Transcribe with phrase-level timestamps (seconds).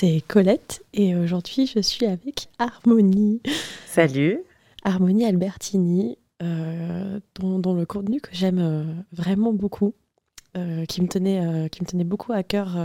[0.00, 3.40] C'est Colette et aujourd'hui je suis avec Harmonie.
[3.88, 4.38] Salut.
[4.84, 9.94] Harmonie Albertini, euh, dont, dont le contenu que j'aime euh, vraiment beaucoup,
[10.56, 12.76] euh, qui, me tenait, euh, qui me tenait beaucoup à cœur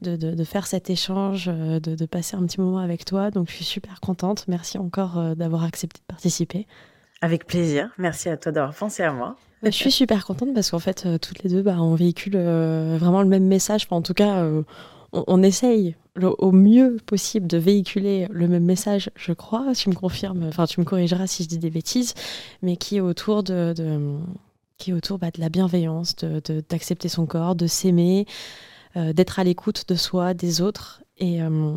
[0.00, 3.30] de, de- de faire cet échange, de, de passer un petit moment avec toi.
[3.30, 4.46] Donc je suis super contente.
[4.48, 6.66] Merci encore d'avoir accepté de participer.
[7.20, 7.90] Avec plaisir.
[7.98, 9.36] Merci à toi d'avoir pensé à moi.
[9.62, 13.20] Ouais, je suis super contente parce qu'en fait, toutes les deux, bah, on véhicule vraiment
[13.20, 13.84] le même message.
[13.84, 14.42] Enfin, en tout cas,
[15.12, 19.72] on, essaye au mieux possible de véhiculer le même message, je crois.
[19.74, 22.14] Tu me confirmes, enfin, tu me corrigeras si je dis des bêtises,
[22.62, 24.18] mais qui est autour de, de-
[24.78, 28.26] qui autour bah, de la bienveillance, de- de- d'accepter son corps, de s'aimer,
[28.96, 31.02] euh, d'être à l'écoute de soi, des autres.
[31.18, 31.76] Et, euh,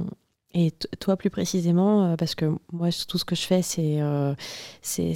[0.53, 4.33] et toi, plus précisément, euh, parce que moi, tout ce que je fais, c'est euh,
[4.81, 5.13] c'est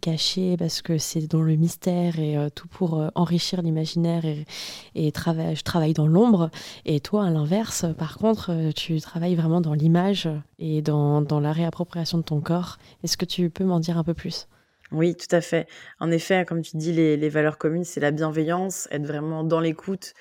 [0.00, 4.46] caché, parce que c'est dans le mystère et euh, tout pour euh, enrichir l'imaginaire et,
[4.94, 6.50] et je travaille dans l'ombre.
[6.86, 10.28] Et toi, à l'inverse, par contre, tu travailles vraiment dans l'image
[10.58, 12.78] et dans, dans la réappropriation de ton corps.
[13.04, 14.48] Est-ce que tu peux m'en dire un peu plus?
[14.92, 15.66] Oui, tout à fait.
[16.00, 20.12] En effet, comme tu dis, les, valeurs communes, c'est la bienveillance, être vraiment dans l'écoute,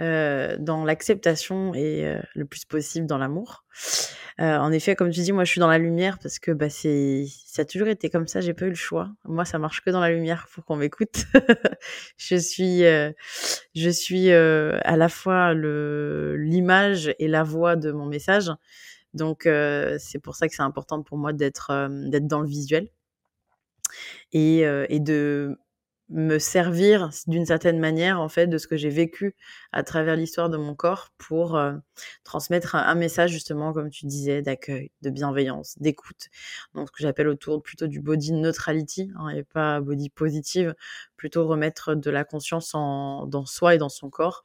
[0.00, 3.64] euh, dans l'acceptation et euh, le plus possible dans l'amour.
[4.40, 6.68] Euh, en effet, comme tu dis, moi, je suis dans la lumière parce que bah,
[6.68, 8.40] c'est, ça a toujours été comme ça.
[8.40, 9.10] J'ai pas eu le choix.
[9.24, 11.24] Moi, ça marche que dans la lumière pour qu'on m'écoute.
[12.18, 13.12] je suis, euh,
[13.74, 18.50] je suis euh, à la fois le, l'image et la voix de mon message.
[19.14, 22.90] Donc, euh, c'est pour ça que c'est important pour moi d'être, d'être dans le visuel
[24.32, 24.64] et,
[25.00, 25.58] de
[26.08, 29.34] me servir d'une certaine manière en fait de ce que j'ai vécu
[29.72, 31.60] à travers l'histoire de mon corps pour
[32.22, 36.28] transmettre un, un message justement comme tu disais d'accueil, de bienveillance, d'écoute.
[36.74, 40.76] Donc ce que j'appelle autour plutôt du body neutrality hein, et pas body positive,
[41.16, 44.44] plutôt remettre de la conscience en, dans soi et dans son corps,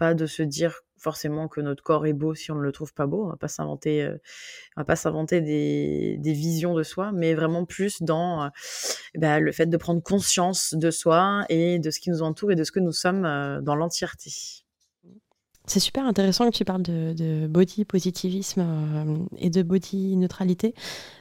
[0.00, 2.94] pas de se dire forcément que notre corps est beau si on ne le trouve
[2.94, 4.16] pas beau, on va pas s'inventer euh,
[4.76, 8.48] on va pas s'inventer des, visions de soi, mais vraiment plus dans euh,
[9.16, 12.56] bah, le fait de prendre conscience de soi et de ce qui nous entoure et
[12.56, 14.30] de ce que nous sommes euh, dans l'entièreté.
[15.70, 20.74] C'est super intéressant que tu parles de, body positivisme euh, et de body neutralité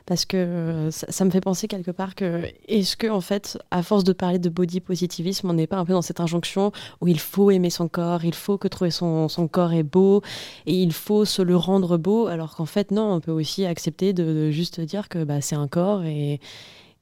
[0.07, 3.83] parce que euh, ça, me fait penser quelque part que est-ce que en fait à
[3.83, 7.07] force de parler de body positivisme on n'est pas un peu dans cette injonction où
[7.07, 10.23] il faut aimer son corps il faut que trouver son, son corps est beau
[10.65, 14.13] et il faut se le rendre beau alors qu'en fait non on peut aussi accepter
[14.13, 16.39] de, de juste dire que bah, c'est un corps et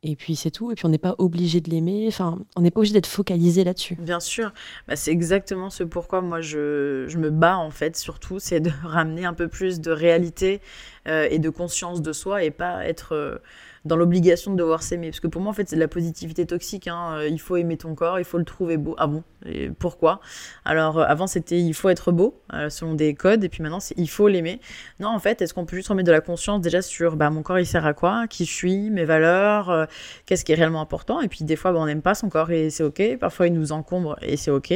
[0.08, 0.72] et puis c'est tout.
[0.72, 2.06] Et puis on n'est pas obligé de l'aimer.
[2.08, 3.96] Enfin on n'est pas obligé d'être focalisé là-dessus.
[4.00, 4.54] Bien sûr,
[4.88, 8.72] bah, c'est exactement ce pourquoi moi je, je me bats en fait surtout, c'est de
[8.84, 10.62] ramener un peu plus de réalité
[11.08, 13.40] et de conscience de soi et pas être
[13.88, 15.10] dans l'obligation de devoir s'aimer.
[15.10, 16.88] Parce que pour moi, en fait, c'est de la positivité toxique.
[16.88, 17.16] Hein.
[17.18, 18.96] Euh, il faut aimer ton corps, il faut le trouver beau.
[19.00, 19.24] Ah bon?
[19.46, 20.20] Et Pourquoi?
[20.66, 23.80] Alors, euh, avant, c'était il faut être beau, euh, selon des codes, et puis maintenant,
[23.80, 24.60] c'est il faut l'aimer.
[25.00, 27.42] Non, en fait, est-ce qu'on peut juste remettre de la conscience déjà sur bah, mon
[27.42, 28.28] corps, il sert à quoi?
[28.28, 28.90] Qui je suis?
[28.90, 29.88] Mes valeurs?
[30.26, 31.22] Qu'est-ce qui est réellement important?
[31.22, 33.02] Et puis, des fois, bah, on n'aime pas son corps et c'est OK.
[33.20, 34.74] Parfois, il nous encombre et c'est OK.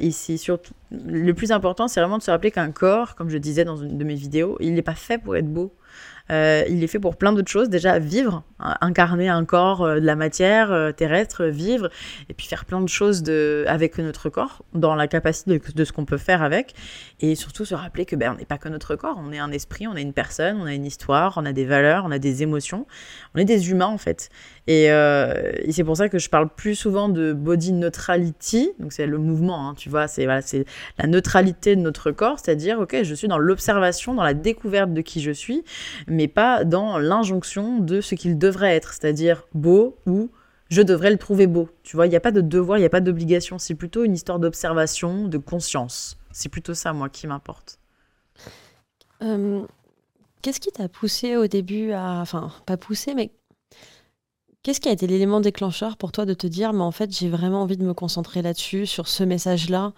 [0.00, 0.72] ici, surtout,
[1.06, 3.98] le plus important, c'est vraiment de se rappeler qu'un corps, comme je disais dans une
[3.98, 5.74] de mes vidéos, il n'est pas fait pour être beau.
[6.30, 7.68] Euh, il est fait pour plein d'autres choses.
[7.68, 11.90] Déjà, vivre, hein, incarner un corps euh, de la matière euh, terrestre, vivre,
[12.28, 15.92] et puis faire plein de choses de, avec notre corps, dans la capacité de, ce
[15.92, 16.74] qu'on peut faire avec.
[17.20, 19.52] Et surtout se rappeler que ben, on n'est pas que notre corps, on est un
[19.52, 22.18] esprit, on est une personne, on a une histoire, on a des valeurs, on a
[22.18, 22.86] des émotions.
[23.34, 24.30] On est des humains, en fait.
[24.66, 24.88] Et,
[25.70, 28.70] c'est pour ça que je parle plus souvent de body neutrality.
[28.78, 30.40] Donc, c'est le mouvement, hein, tu vois, c'est voilà,
[30.98, 35.00] la neutralité de notre corps, c'est-à-dire, ok, je suis dans l'observation, dans la découverte de
[35.00, 35.64] qui je suis
[36.06, 40.30] mais pas dans l'injonction de ce qu'il devrait être, c'est-à-dire beau ou
[40.70, 41.68] je devrais le trouver beau.
[41.82, 44.04] Tu vois, il n'y a pas de devoir, il n'y a pas d'obligation, c'est plutôt
[44.04, 46.18] une histoire d'observation, de conscience.
[46.32, 47.78] C'est plutôt ça, moi, qui m'importe.
[49.22, 49.62] Euh,
[50.42, 52.20] qu'est-ce qui t'a poussé au début à...
[52.20, 53.30] Enfin, pas poussé, mais
[54.64, 57.28] Qu'est-ce qui a été l'élément déclencheur pour toi de te dire, mais en fait, j'ai
[57.28, 59.92] vraiment envie de me concentrer là-dessus, sur ce message-là,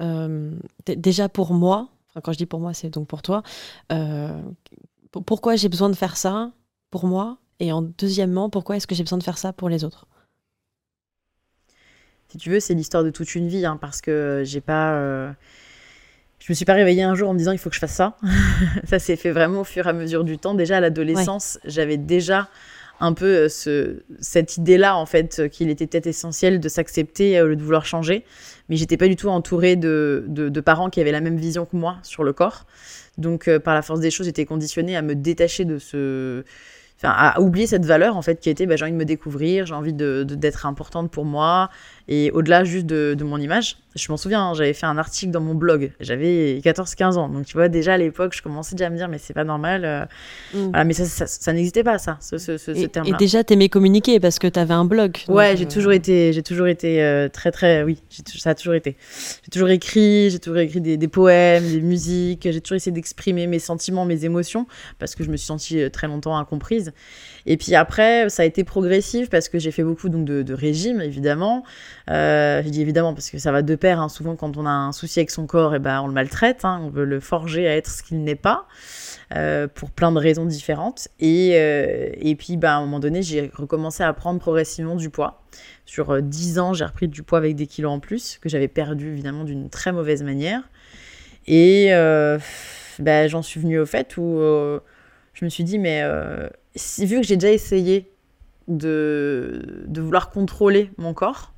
[0.00, 0.52] euh,
[0.86, 3.42] déjà pour moi, enfin, quand je dis pour moi, c'est donc pour toi,
[3.90, 4.40] euh,
[5.26, 6.52] pourquoi j'ai besoin de faire ça
[6.92, 7.38] pour moi?
[7.58, 10.06] Et en deuxièmement, pourquoi est-ce que j'ai besoin de faire ça pour les autres?
[12.28, 14.94] Si tu veux, c'est l'histoire de toute une vie, hein, parce que j'ai pas.
[14.94, 15.32] Euh,
[16.38, 17.94] je me suis pas réveillée un jour en me disant il faut que je fasse
[17.94, 18.16] ça.
[18.84, 20.54] ça s'est fait vraiment au fur et à mesure du temps.
[20.54, 22.48] Déjà à l'adolescence, j'avais déjà
[23.00, 27.46] un peu euh, ce, cette idée-là, en fait, qu'il était peut-être essentiel de s'accepter au
[27.46, 28.24] lieu de vouloir changer.
[28.68, 31.76] Mais j'étais pas du tout entourée de, de, parents qui avaient la même vision que
[31.76, 32.64] moi sur le corps.
[33.18, 36.44] Donc, euh, par la force des choses, j'étais conditionnée à me détacher de ce.
[36.96, 39.66] Enfin, à oublier cette valeur, en fait, qui était bah, j'ai envie de me découvrir,
[39.66, 41.68] j'ai envie de, d'être importante pour moi,
[42.06, 45.40] et au-delà juste de, mon image, je m'en souviens, hein, j'avais fait un article dans
[45.40, 47.28] mon blog, j'avais 14-15 ans.
[47.28, 49.44] Donc tu vois, déjà à l'époque, je commençais déjà à me dire, mais c'est pas
[49.44, 49.84] normal.
[49.84, 50.04] Euh,
[50.54, 50.84] mm.
[50.84, 53.14] mais ça, ça, n'existait pas, ça, ce, ce, ce, et, terme-là.
[53.14, 55.16] Et déjà, t'aimais communiquer parce que t'avais un blog.
[55.28, 57.84] Ouais, j'ai euh, toujours été, j'ai toujours été euh, très, très.
[57.84, 58.96] Oui, ça a toujours été.
[59.44, 63.46] J'ai toujours écrit, j'ai toujours écrit des, des, poèmes, des musiques, j'ai toujours essayé d'exprimer
[63.46, 64.66] mes sentiments, mes émotions,
[64.98, 66.92] parce que je me suis sentie très longtemps incomprise.
[67.46, 70.54] Et puis après, ça a été progressif parce que j'ai fait beaucoup donc, de, de
[70.54, 71.62] régime, évidemment.
[72.10, 74.00] Euh, je dis évidemment parce que ça va de pair.
[74.00, 74.08] Hein.
[74.08, 76.64] Souvent, quand on a un souci avec son corps, et eh ben, on le maltraite.
[76.64, 76.80] Hein.
[76.82, 78.66] On veut le forger à être ce qu'il n'est pas.
[79.34, 81.08] Euh, pour plein de raisons différentes.
[81.20, 85.10] Et, euh, et puis, bah, à un moment donné, j'ai recommencé à prendre progressivement du
[85.10, 85.42] poids.
[85.86, 89.08] Sur 10 ans, j'ai repris du poids avec des kilos en plus, que j'avais perdu
[89.08, 90.62] évidemment d'une très mauvaise manière.
[91.46, 91.90] Et
[92.98, 94.38] bah, j'en suis venue au fait où
[95.34, 96.02] je me suis dit, mais
[96.98, 98.10] vu que j'ai déjà essayé
[98.68, 101.52] de, de vouloir contrôler mon corps,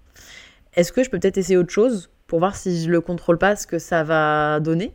[0.74, 3.56] est-ce que je peux peut-être essayer autre chose pour voir si je le contrôle pas,
[3.56, 4.92] ce que ça va donner?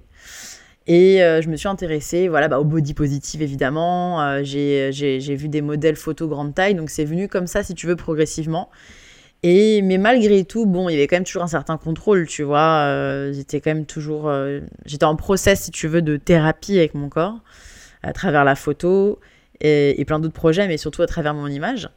[0.87, 4.21] Et euh, je me suis intéressée voilà, bah, au body positive, évidemment.
[4.21, 7.87] Euh, j'ai vu des modèles photo grande taille, donc c'est venu comme ça, si tu
[7.87, 8.69] veux, progressivement.
[9.43, 12.43] Et, mais malgré tout, bon, il y avait quand même toujours un certain contrôle, tu
[12.43, 12.85] vois.
[12.85, 14.31] Euh, j'étais quand même toujours...
[14.85, 17.39] j'étais en process, si tu veux, de thérapie avec mon corps,
[18.03, 19.19] à travers la photo
[19.61, 21.89] et, et plein d'autres projets, mais surtout à travers mon image.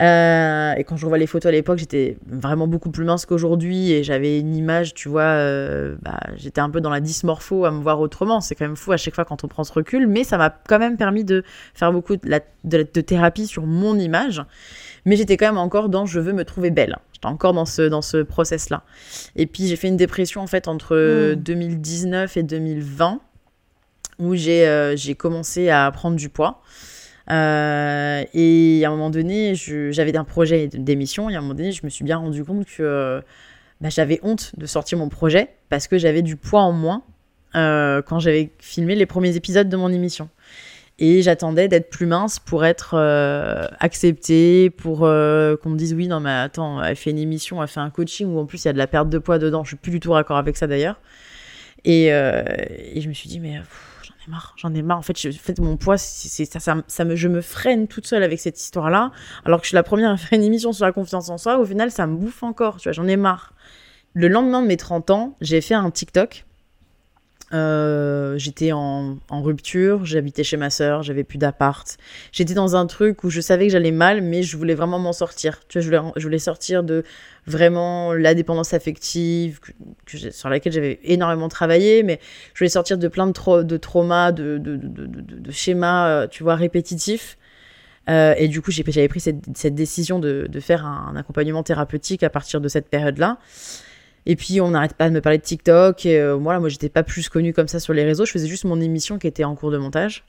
[0.00, 3.92] Euh, et quand je revois les photos à l'époque, j'étais vraiment beaucoup plus mince qu'aujourd'hui
[3.92, 7.70] et j'avais une image, tu vois, euh, bah, j'étais un peu dans la dysmorpho à
[7.70, 8.40] me voir autrement.
[8.40, 10.50] C'est quand même fou à chaque fois quand on prend ce recul, mais ça m'a
[10.50, 11.44] quand même permis de
[11.74, 14.42] faire beaucoup de, de, thérapie sur mon image.
[15.04, 16.96] Mais j'étais quand même encore dans je veux me trouver belle.
[17.12, 18.82] J'étais encore dans ce, dans ce process-là.
[19.36, 22.38] Et puis j'ai fait une dépression en fait entre 2019 mmh.
[22.38, 23.20] et 2020
[24.18, 26.62] où j'ai euh, commencé à prendre du poids.
[27.30, 31.72] Euh, et à un moment donné, j'avais un projet d'émission, et à un moment donné,
[31.72, 33.22] je me suis bien rendu compte que
[33.80, 37.02] bah, j'avais honte de sortir mon projet parce que j'avais du poids en moins
[37.56, 40.28] euh, quand j'avais filmé les premiers épisodes de mon émission.
[40.98, 46.20] Et j'attendais d'être plus mince pour être euh, acceptée, pour qu'on me dise oui, non
[46.20, 48.68] mais attends, elle fait une émission, elle fait un coaching où en plus il y
[48.68, 49.64] a de la perte de poids dedans.
[49.64, 51.00] Je suis plus du tout raccord avec ça d'ailleurs.
[51.84, 53.58] Et, je me suis dit mais
[54.56, 54.98] j'en ai marre.
[54.98, 55.30] En fait, je,
[55.62, 59.12] mon poids, ça, ça, me, je me freine toute seule avec cette histoire-là.
[59.44, 61.58] Alors que je suis la première à faire une émission sur la confiance en soi.
[61.58, 62.76] Au final, ça me bouffe encore.
[62.76, 63.52] Tu vois, j'en ai marre.
[64.14, 66.44] Le lendemain de mes 30 ans, j'ai fait un TikTok
[67.52, 71.98] Euh, j'étais en, rupture, j'habitais chez ma sœur, j'avais plus d'appart.
[72.32, 75.12] J'étais dans un truc où je savais que j'allais mal, mais je voulais vraiment m'en
[75.12, 75.60] sortir.
[75.68, 77.04] Tu vois, je voulais, sortir de
[77.46, 79.60] vraiment la dépendance affective
[80.06, 82.20] sur laquelle j'avais énormément travaillé, mais
[82.54, 84.60] je voulais sortir de plein de, de traumas, de,
[85.50, 87.36] schémas, euh, tu vois, répétitifs.
[88.08, 92.30] Euh, et du coup, j'avais pris cette, cette décision de, faire un, accompagnement thérapeutique à
[92.30, 93.38] partir de cette période-là.
[94.26, 96.06] Et puis on n'arrête pas de me parler de TikTok.
[96.06, 98.24] Et euh, voilà, moi j'étais pas plus connue comme ça sur les réseaux.
[98.24, 100.24] Je faisais juste mon émission qui était en cours de montage.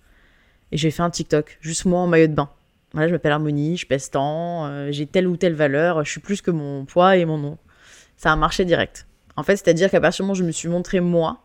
[0.71, 2.49] Et j'ai fait un TikTok, juste moi en maillot de bain.
[2.93, 6.19] Voilà, je m'appelle Harmonie, je pèse tant, euh, j'ai telle ou telle valeur, je suis
[6.19, 7.57] plus que mon poids et mon nom.
[8.17, 9.07] Ça a marché direct.
[9.35, 11.41] En fait, c'est-à-dire qu'à partir du moment où je me suis montrée moi,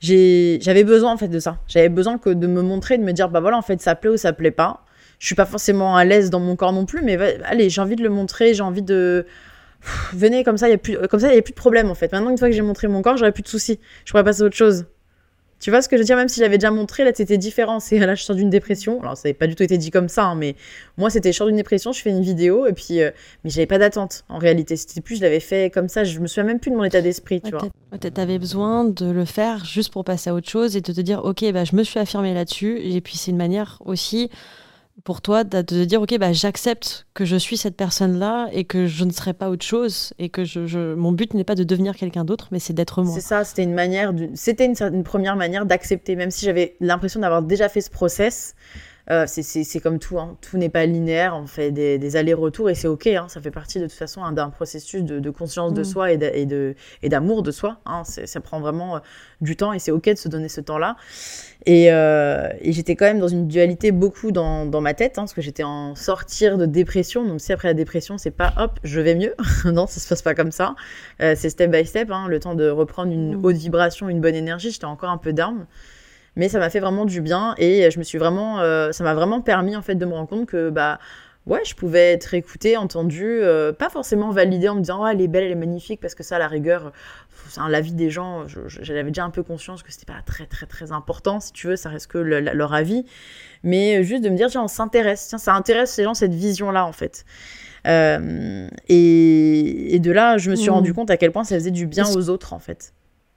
[0.00, 1.58] j'avais besoin en fait de ça.
[1.68, 4.10] J'avais besoin que de me montrer, de me dire bah voilà en fait ça plaît
[4.10, 4.84] ou ça plaît pas.
[5.20, 7.94] Je suis pas forcément à l'aise dans mon corps non plus, mais allez j'ai envie
[7.94, 9.26] de le montrer, j'ai envie de
[10.12, 11.90] venez comme ça, il y a plus comme ça, il y a plus de problème
[11.90, 12.12] en fait.
[12.12, 13.78] Maintenant une fois que j'ai montré mon corps, j'aurais plus de soucis.
[14.04, 14.86] Je pourrais passer à autre chose.
[15.62, 16.16] Tu vois ce que je veux dire?
[16.16, 17.78] Même si j'avais déjà montré, là c'était différent.
[17.78, 19.00] C'est là je sors d'une dépression.
[19.00, 20.56] Alors ça n'avait pas du tout été dit comme ça, hein, mais
[20.98, 23.12] moi c'était je sors d'une dépression, je fais une vidéo et puis euh,
[23.44, 24.76] mais j'avais pas d'attente en réalité.
[24.76, 26.02] C'était plus je l'avais fait comme ça.
[26.02, 27.68] Je me souviens même plus de mon état d'esprit, tu vois.
[27.92, 31.00] Peut-être avais besoin de le faire juste pour passer à autre chose et de te
[31.00, 34.30] dire ok bah je me suis affirmée là-dessus et puis c'est une manière aussi
[35.04, 38.86] pour toi de dire ok bah j'accepte que je suis cette personne là et que
[38.86, 42.24] je ne serai pas autre chose et que mon but n'est pas de devenir quelqu'un
[42.24, 43.14] d'autre mais c'est d'être moi.
[43.14, 47.42] C'est ça c'était une manière c'était une, première manière d'accepter même si j'avais l'impression d'avoir
[47.42, 48.54] déjà fait ce process
[49.10, 50.36] euh, c'est comme tout, hein.
[50.40, 53.26] tout n'est pas linéaire, on fait des, allers-retours et c'est ok, hein.
[53.28, 55.84] ça fait partie de toute façon hein, d'un processus de, conscience de mm.
[55.84, 57.78] soi et d'amour de, soi.
[58.04, 58.98] ça prend vraiment euh,
[59.40, 60.96] du temps et c'est ok de se donner ce temps-là.
[61.68, 65.62] Euh, et, j'étais quand même dans une dualité beaucoup dans, ma tête, parce que j'étais
[65.64, 67.26] en sortir de dépression.
[67.26, 69.34] Donc si après la dépression, c'est pas hop, je vais mieux.
[69.64, 70.76] non, ça se passe pas comme ça.
[71.18, 73.44] c'est step by step, le temps de reprendre une mm.
[73.44, 74.70] haute vibration, une bonne énergie.
[74.70, 75.66] J'étais encore un peu down
[76.36, 79.14] mais ça m'a fait vraiment du bien et je me suis vraiment, euh, ça m'a
[79.14, 80.98] vraiment permis en fait de me rendre compte que bah
[81.46, 85.20] ouais, je pouvais être écoutée, entendue, euh, pas forcément validée en me disant oh, elle
[85.20, 86.92] est belle, elle est magnifique parce que ça à la rigueur,
[87.68, 90.92] la vie des gens, j'avais déjà un peu conscience que c'était pas très très très
[90.92, 93.04] important si tu veux, ça reste que leur avis,
[93.62, 96.70] mais juste de me dire tiens on s'intéresse, tiens ça intéresse ces gens cette vision
[96.70, 97.24] là en fait.
[97.86, 100.74] Euh, et, et, de là, je me suis mmh.
[100.74, 102.92] rendu compte à quel point ça faisait du bien aux autres en fait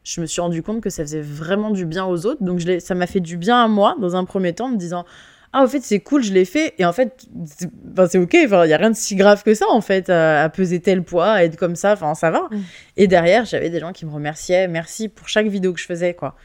[0.06, 2.44] je me suis rendu compte que ça faisait vraiment du bien aux autres.
[2.44, 4.78] Donc je ça m'a fait du bien à moi dans un premier temps, en me
[4.78, 5.04] disant
[5.52, 8.50] ah au fait c'est cool, je l'ai fait et en fait c'est enfin, ok, il
[8.50, 11.44] y a rien de si grave que ça en fait à, peser tel poids, à
[11.44, 12.48] être comme ça, enfin ça va.
[12.52, 12.62] Mm.
[12.98, 16.14] Et derrière j'avais des gens qui me remerciaient, merci pour chaque vidéo que je faisais
[16.14, 16.36] quoi.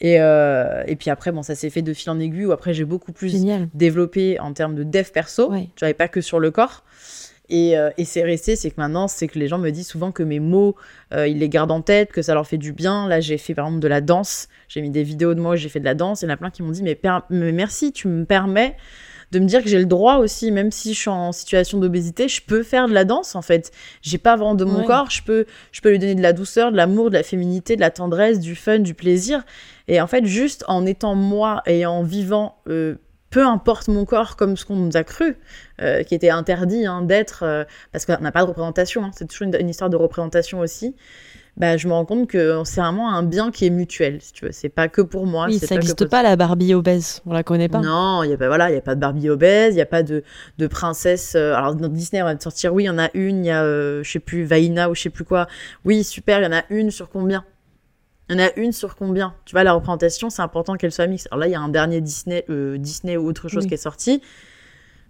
[0.00, 2.72] Et, euh, et puis après, bon, ça s'est fait de fil en aiguille, où après
[2.72, 5.52] j'ai beaucoup plus développé en termes de dev perso.
[5.52, 6.84] Je n'avais pas que sur le corps.
[7.50, 10.22] Euh, et, c'est resté, c'est que maintenant, c'est que les gens me disent souvent que
[10.22, 10.76] mes mots,
[11.14, 13.08] euh, ils les gardent en tête, que ça leur fait du bien.
[13.08, 14.48] Là, j'ai fait par exemple de la danse.
[14.68, 16.22] J'ai mis des vidéos de moi où j'ai fait de la danse.
[16.22, 16.98] Il y en a plein qui m'ont dit mais,
[17.30, 18.76] mais, merci, tu me permets
[19.30, 22.28] de me dire que j'ai le droit aussi, même si je suis en situation d'obésité,
[22.28, 23.72] je peux faire de la danse en fait.
[24.00, 26.72] J'ai pas vraiment de mon corps, je peux, je peux lui donner de la douceur,
[26.72, 29.44] de l'amour, de la féminité, de la tendresse, du fun, du plaisir.
[29.86, 32.94] Et en fait, juste en étant moi et en vivant euh,
[33.30, 35.36] peu importe mon corps comme ce qu'on nous a cru,
[35.80, 39.28] euh, qui était interdit hein, d'être, euh, parce qu'on n'a pas de représentation, hein, c'est
[39.28, 40.96] toujours une, histoire de représentation aussi.
[41.56, 44.44] Bah, je me rends compte que c'est vraiment un bien qui est mutuel, si tu
[44.44, 44.52] veux.
[44.52, 45.46] C'est pas que pour moi.
[45.46, 47.80] Oui, ça n'existe pas, la Barbie obèse, on la connaît pas.
[47.80, 49.82] Non, il y a pas voilà, il y a pas de Barbie obèse, il y
[49.82, 50.22] a pas de,
[50.58, 51.34] de princesse.
[51.34, 53.50] Euh, alors dans Disney, on va sortir, oui, il y en a une, il y
[53.50, 55.48] a, je sais plus, Vaina ou je sais plus quoi.
[55.84, 57.44] Oui, super, il y en a une sur combien?
[58.28, 59.34] Il y en a une sur combien?
[59.44, 61.28] Tu vois, la représentation, c'est important qu'elle soit mixte.
[61.30, 63.78] Alors là, il y a un dernier Disney, euh, Disney ou autre chose qui est
[63.78, 64.20] sorti.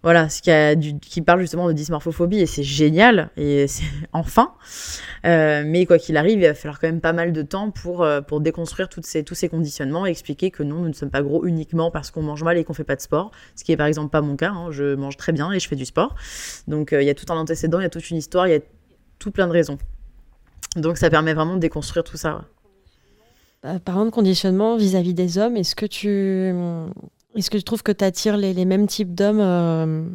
[0.02, 4.54] Voilà, ce qui, parle justement de dysmorphophobie et c'est génial et c'est enfin.
[5.26, 8.04] Euh, mais quoi qu'il arrive, il va falloir quand même pas mal de temps pour
[8.04, 11.90] euh, déconstruire tous ces conditionnements et expliquer que non, nous ne sommes pas gros uniquement
[11.90, 14.10] parce qu'on mange mal et qu'on fait pas de sport, ce qui est par exemple
[14.10, 14.50] pas mon cas.
[14.50, 14.70] Hein.
[14.70, 16.14] Je mange très bien et je fais du sport,
[16.68, 18.56] donc il y a tout un antécédent, il y a toute une histoire, il y
[18.56, 18.60] a
[19.18, 19.78] tout plein de raisons.
[20.76, 22.44] Donc ça permet vraiment de déconstruire tout ça.
[23.64, 26.52] Bah, parlant de conditionnement vis-à-vis des hommes, est-ce que tu
[27.34, 30.08] est-ce que tu trouves que tu attires les, mêmes types d'hommes euh,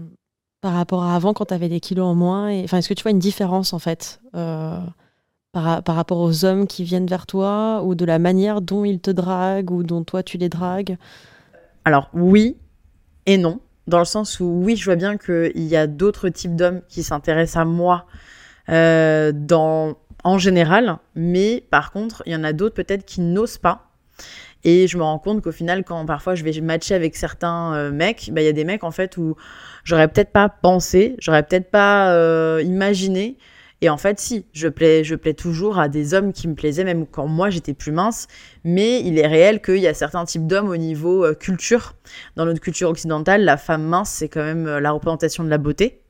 [0.62, 2.64] par rapport à avant quand tu avais des kilos en moins.
[2.64, 4.80] Enfin, est-ce que tu vois une différence en fait euh,
[5.52, 9.00] par, par, rapport aux hommes qui viennent vers toi ou de la manière dont ils
[9.00, 10.98] te draguent ou dont toi tu les dragues?
[11.86, 12.58] Alors oui
[13.26, 16.56] et non, dans le sens où oui, je vois bien qu'il y a d'autres types
[16.56, 18.06] d'hommes qui s'intéressent à moi
[18.70, 19.32] euh,
[20.24, 23.90] en général, mais par contre, il y en a d'autres peut-être qui n'osent pas.
[24.64, 27.92] Et je me rends compte qu'au final, quand parfois je vais matcher avec certains euh,
[27.92, 29.36] mecs, bah, il y a des mecs en fait où
[29.84, 33.38] j'aurais peut-être pas pensé, j'aurais peut-être pas euh, imaginé.
[33.84, 36.86] Et en fait, si, je plais, je plais toujours à des hommes qui me plaisaient,
[36.86, 38.30] même quand moi j'étais plus mince.
[38.64, 41.94] Mais il est réel qu'il y a certains types d'hommes au niveau euh, culture.
[42.38, 45.58] Dans notre culture occidentale, la femme mince, c'est quand même euh, la représentation de la
[45.58, 46.03] beauté.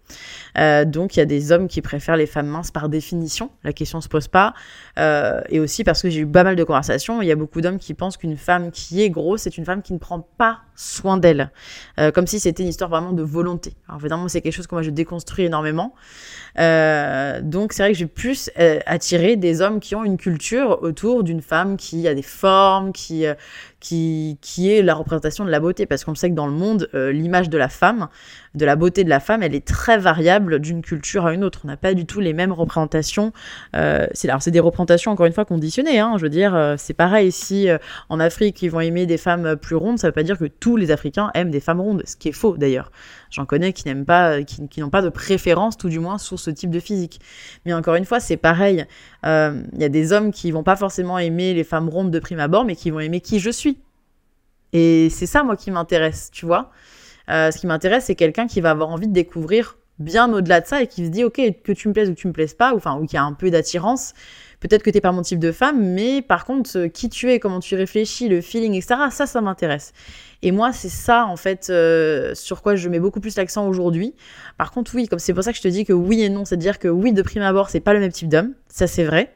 [0.57, 3.73] Euh, donc il y a des hommes qui préfèrent les femmes minces par définition, la
[3.73, 4.53] question se pose pas.
[4.99, 7.61] Euh, et aussi parce que j'ai eu pas mal de conversations, il y a beaucoup
[7.61, 10.59] d'hommes qui pensent qu'une femme qui est grosse, c'est une femme qui ne prend pas
[10.75, 11.51] soin d'elle,
[11.99, 13.75] euh, comme si c'était une histoire vraiment de volonté.
[13.87, 15.93] Alors évidemment c'est quelque chose que moi je déconstruis énormément.
[16.55, 18.49] Donc c'est vrai que j'ai plus
[18.85, 23.25] attiré des hommes qui ont une culture autour d'une femme qui a des formes, qui
[23.79, 26.89] qui, qui est la représentation de la beauté, parce qu'on sait que dans le monde,
[26.93, 28.07] l'image de la femme,
[28.55, 31.61] de la beauté de la femme, elle est très variable d'une culture à une autre.
[31.63, 33.33] On n'a pas du tout les mêmes représentations.
[33.75, 35.99] Euh, c'est alors c'est des représentations encore une fois conditionnées.
[35.99, 37.77] Hein, je veux dire, euh, c'est pareil euh,
[38.09, 39.97] en Afrique, ils vont aimer des femmes plus rondes.
[39.97, 42.29] Ça ne veut pas dire que tous les Africains aiment des femmes rondes, ce qui
[42.29, 42.91] est faux d'ailleurs.
[43.31, 46.39] J'en connais qui n'aiment pas, qui, qui n'ont pas de préférence, tout du moins, sur
[46.43, 47.19] ce type de physique.
[47.65, 48.85] Mais encore une fois, c'est pareil.
[49.23, 52.39] Il y a des hommes qui vont pas forcément aimer les femmes rondes de prime
[52.39, 53.77] abord, mais qui vont aimer qui je suis.
[54.73, 56.71] Et c'est ça, moi, qui m'intéresse, tu vois.
[57.29, 60.67] Euh, ce qui m'intéresse, c'est quelqu'un qui va avoir envie de découvrir bien au-delà de
[60.67, 62.55] ça et qui se dit, OK, que tu me plaises ou que tu me plaises
[62.55, 64.13] pas, ou enfin, ou qu'il y a un peu d'attirance.
[64.63, 67.37] Peut-être que t'es pas mon type de femme, mais par contre, euh, qui tu es,
[67.37, 69.91] comment tu réfléchis, le feeling, etc., ça, ça m'intéresse.
[70.41, 74.15] Et moi, c'est ça, en fait, euh, sur quoi je mets beaucoup plus l'accent aujourd'hui.
[74.57, 76.45] Par contre, oui, comme c'est pour ça que je te dis que oui et non,
[76.45, 79.35] c'est-à-dire que oui, de prime abord, c'est pas le même type d'homme, ça c'est vrai.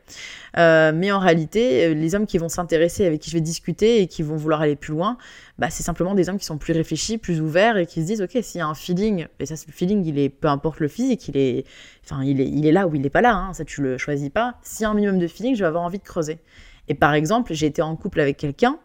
[0.58, 4.02] Euh, mais en réalité, euh, les hommes qui vont s'intéresser, avec qui je vais discuter
[4.02, 5.18] et qui vont vouloir aller plus loin,
[5.60, 8.22] bah, c'est simplement des hommes qui sont plus réfléchis, plus ouverts et qui se disent,
[8.22, 10.88] ok, s'il y a un feeling, et ça, le feeling, il est, peu importe le
[10.88, 11.66] physique, il est,
[12.04, 13.98] enfin, il est, il est là ou il n'est pas là, hein, ça tu le
[13.98, 14.56] choisis pas.
[14.64, 16.40] S'il y a un minimum de feeling, je vais avoir envie de creuser.
[16.88, 18.80] Et par exemple, j'ai été en couple avec quelqu'un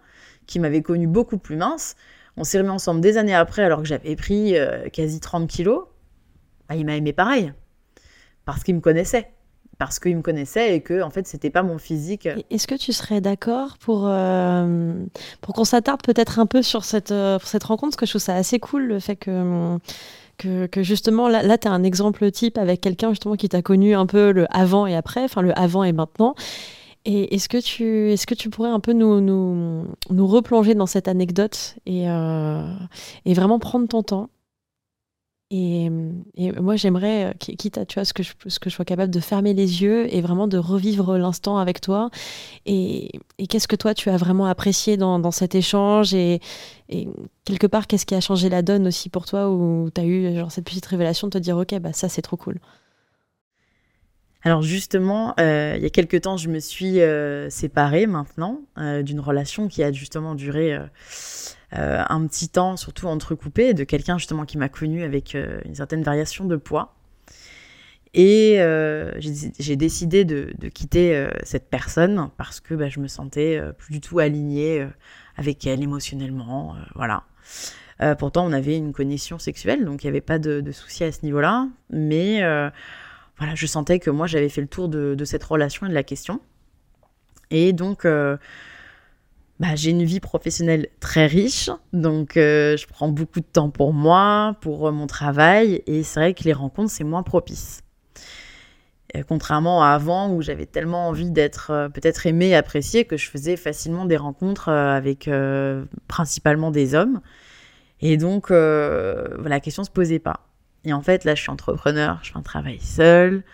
[0.46, 1.96] qui m'avait connu beaucoup plus mince.
[2.36, 5.84] On s'est remis ensemble des années après, alors que j'avais pris euh, quasi 30 kilos.
[6.68, 7.52] Bah, il m'a aimé pareil.
[8.44, 9.30] Parce qu'il me connaissait
[9.84, 12.28] parce qu'il me connaissait et que en fait c'était pas mon physique.
[12.50, 14.94] Est-ce que tu serais d'accord pour euh,
[15.40, 17.96] pour qu'on s'attarde peut-être un peu sur cette euh, cette rencontre?
[17.96, 19.78] Parce que je trouve ça assez cool le fait que
[20.38, 23.60] que, que justement là, là tu as un exemple type avec quelqu'un justement qui t'a
[23.60, 26.36] connu un peu le avant et après, enfin le avant et maintenant.
[27.04, 30.86] Et est-ce que tu est-ce que tu pourrais un peu nous, nous, nous replonger dans
[30.86, 32.72] cette anecdote et, euh,
[33.24, 34.30] et vraiment prendre ton temps?
[35.54, 35.90] Et,
[36.60, 39.52] moi, j'aimerais, euh, quitte à tu vois, ce, que je, ce sois capable de fermer
[39.52, 42.10] les yeux et vraiment de revivre l'instant avec toi.
[42.64, 46.40] Et, qu'est-ce que toi, tu as vraiment apprécié dans, cet échange et,
[47.44, 50.34] quelque part, qu'est-ce qui a changé la donne aussi pour toi où tu as eu
[50.34, 52.58] genre, cette petite révélation de te dire, OK, bah, ça, c'est trop cool.
[54.44, 59.20] Alors justement, euh, il y a quelques temps, je me suis euh, séparée maintenant d'une
[59.20, 60.76] relation qui a justement duré
[61.74, 65.74] euh, un petit temps, surtout entrecoupé, de quelqu'un justement qui m'a connu avec euh, une
[65.74, 66.94] certaine variation de poids.
[68.14, 73.90] Et euh, j'ai décidé de, quitter cette personne parce que bah, je me sentais plus
[73.90, 74.86] du tout alignée
[75.38, 76.76] avec elle émotionnellement.
[76.94, 77.24] voilà.
[78.18, 81.24] pourtant, on avait une connexion sexuelle, donc il n'y avait pas de, souci à ce
[81.24, 81.68] niveau-là.
[81.88, 82.40] Mais
[83.38, 86.02] voilà, je sentais que moi, j'avais fait le tour de, cette relation et de la
[86.02, 86.42] question.
[87.50, 88.06] Et donc,
[89.60, 93.92] bah, j'ai une vie professionnelle très riche, donc euh, je prends beaucoup de temps pour
[93.92, 97.82] moi, pour euh, mon travail, et c'est vrai que les rencontres, c'est moins propice.
[99.28, 103.56] contrairement à avant, où j'avais tellement envie d'être euh, peut-être aimée, appréciée, que je faisais
[103.56, 105.30] facilement des rencontres avec
[106.08, 107.20] principalement des hommes.
[108.00, 110.48] Et donc, la question ne se posait pas.
[110.84, 113.44] Et en fait, là, je suis entrepreneur, je fais un travail seul.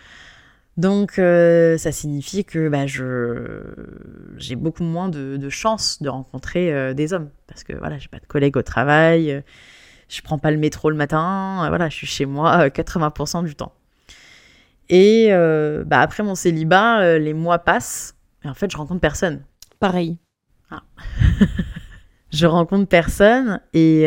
[0.78, 7.12] Donc euh, ça signifie que bah, j'ai beaucoup moins de, chances de rencontrer euh, des
[7.12, 9.40] hommes parce que voilà, j'ai pas de collègues au travail, euh,
[10.08, 13.72] je prends pas le métro le matin, voilà, je suis chez moi 80% du temps.
[14.88, 15.30] Et
[15.84, 18.14] bah, après mon célibat, les mois passent
[18.44, 19.42] et en fait je rencontre personne.
[19.80, 20.16] Pareil.
[20.70, 20.82] Ah.
[22.32, 24.04] je rencontre personne et,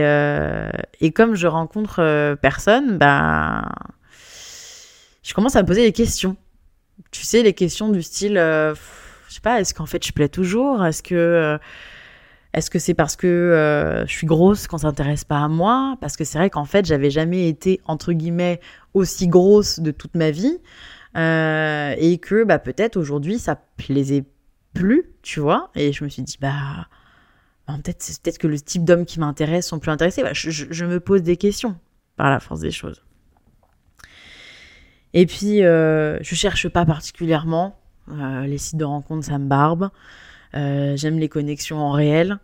[1.02, 3.68] et comme je rencontre personne, bah
[5.22, 6.38] je commence à me poser des questions
[7.12, 8.76] tu sais, les questions du style, euh,
[9.28, 10.86] je sais pas, est-ce qu'en fait je plais toujours?
[10.86, 11.58] Est-ce que euh,
[12.54, 15.98] est-ce que c'est parce que euh, je suis grosse qu'on s'intéresse pas à moi?
[16.02, 18.60] Parce que c'est vrai qu'en fait, j'avais jamais été entre guillemets
[18.94, 20.60] aussi grosse de toute ma vie
[21.16, 24.26] et que bah peut-être aujourd'hui ça plaisait
[24.74, 25.72] plus, tu vois?
[25.76, 26.88] Et je me suis dit bah,
[27.84, 30.24] peut-être que le type d'hommes qui m'intéressent sont plus intéressés.
[30.24, 31.78] Bah, je, me pose des questions
[32.16, 33.04] par la force des choses.
[35.14, 37.78] Et puis, euh, je cherche pas particulièrement.
[38.10, 39.90] Euh, les sites de rencontres, ça me barbe.
[40.56, 42.40] Euh, j'aime les connexions en réel.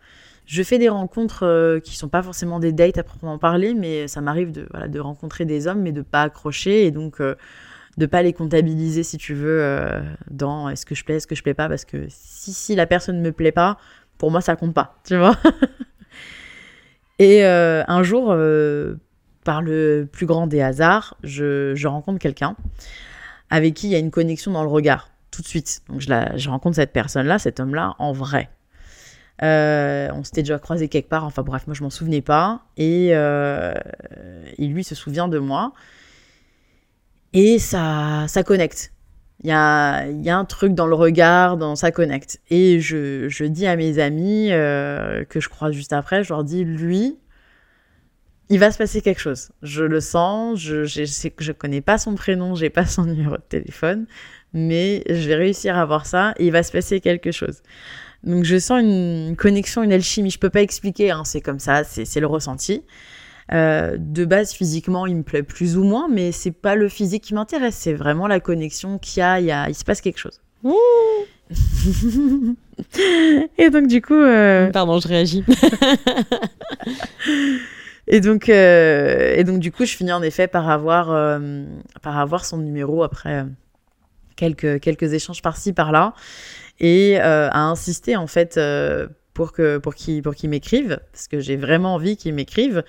[0.46, 4.08] Je fais des rencontres euh, qui sont pas forcément des dates à proprement parler, mais
[4.08, 6.86] ça m'arrive de, voilà, de rencontrer des hommes, mais de pas accrocher.
[6.86, 11.28] Et donc, de pas les comptabiliser si tu veux dans est-ce que je plais, est-ce
[11.28, 13.78] que je plais pas parce que si si la personne me plaît pas,
[14.18, 15.36] pour moi ça compte pas, tu vois.
[17.20, 18.34] Et un jour,
[19.48, 22.58] par le plus grand des hasards, je, rencontre quelqu'un
[23.50, 25.84] avec qui il y a une connexion dans le regard tout de suite.
[25.88, 28.50] Donc je, la, je rencontre cette personne-là, cet homme-là, en vrai.
[29.44, 32.64] Euh, on s'était déjà croisé quelque part, enfin bref, moi je m'en souvenais pas.
[32.76, 33.74] Et, euh,
[34.60, 35.72] lui se souvient de moi.
[37.32, 38.92] Et ça, ça connecte.
[39.46, 42.42] Il y a, y a un truc dans le regard, dans ça connecte.
[42.50, 46.44] Et je, je dis à mes amis euh, que je croise juste après, je leur
[46.44, 47.18] dis, lui,
[48.50, 49.50] il va se passer quelque chose.
[49.62, 53.06] Je le sens, je, je sais que je connais pas son prénom, j'ai pas son
[53.06, 54.06] numéro de téléphone,
[54.54, 57.62] mais je vais réussir à voir ça et il va se passer quelque chose.
[58.24, 60.32] Donc je sens une connexion, une alchimie.
[60.32, 62.84] Je peux pas expliquer, hein, c'est comme ça, c'est le ressenti.
[63.54, 67.24] Euh, de base, physiquement, il me plaît plus ou moins, mais c'est pas le physique
[67.24, 70.02] qui m'intéresse, c'est vraiment la connexion qu'il y a, il, y a, il se passe
[70.02, 70.42] quelque chose.
[73.58, 74.14] et donc du coup...
[74.14, 74.70] Euh...
[74.72, 75.46] Pardon, je réagis.
[78.08, 79.36] et, donc, euh...
[79.36, 81.66] et donc du coup, je finis en effet par avoir, euh,
[82.02, 83.46] par avoir son numéro après
[84.36, 86.14] quelques, quelques échanges par-ci, par-là,
[86.80, 88.60] et euh, à insister en fait
[89.34, 92.84] pour que pour qu'il pour qu'il m'écrive, parce que j'ai vraiment envie qu'il m'écrive.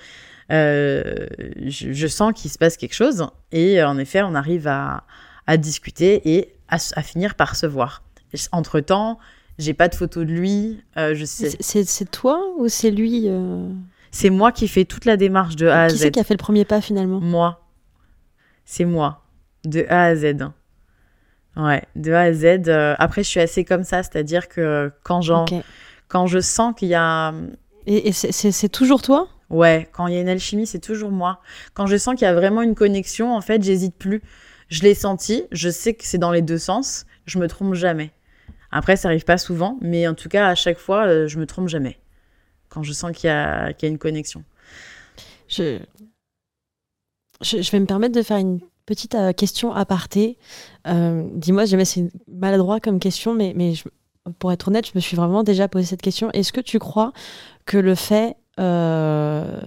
[0.50, 1.26] Euh,
[1.66, 3.26] je, sens qu'il se passe quelque chose.
[3.52, 5.04] Et en effet, on arrive à,
[5.46, 8.02] à discuter et à, finir par se voir.
[8.52, 9.18] Entre temps,
[9.58, 10.82] j'ai pas de photo de lui.
[10.96, 11.56] Euh, je sais.
[11.60, 13.68] C'est toi ou c'est lui euh...
[14.10, 15.96] C'est moi qui fais toute la démarche de A à qui Z.
[15.96, 17.20] Qui c'est qui a fait le premier pas finalement?
[17.20, 17.64] Moi.
[18.64, 19.24] C'est moi.
[19.64, 20.36] De A à Z.
[21.56, 22.68] Ouais, de A à Z.
[22.68, 25.62] Euh, après, je suis assez comme ça, c'est-à-dire que quand, okay.
[26.08, 27.34] quand je sens qu'il y a.
[27.86, 29.28] Et, et c'est toujours toi?
[29.50, 31.40] Ouais, quand il y a une alchimie, c'est toujours moi.
[31.74, 34.22] Quand je sens qu'il y a vraiment une connexion, en fait, j'hésite plus.
[34.68, 38.12] Je l'ai senti, je sais que c'est dans les deux sens, je me trompe jamais.
[38.70, 41.46] Après, ça arrive pas souvent, mais en tout cas, à chaque fois, euh, je me
[41.46, 41.98] trompe jamais.
[42.82, 44.44] Je sens qu'il y, a, une connexion.
[45.48, 45.80] Je...
[47.42, 50.38] vais me permettre de faire une petite euh, question aparté.
[50.86, 53.54] Euh, Dis-moi, jamais c'est maladroit comme question, mais,
[54.38, 56.30] pour être honnête, je me suis vraiment déjà posé cette question.
[56.32, 57.12] Est-ce que tu crois
[57.66, 59.60] que le fait euh,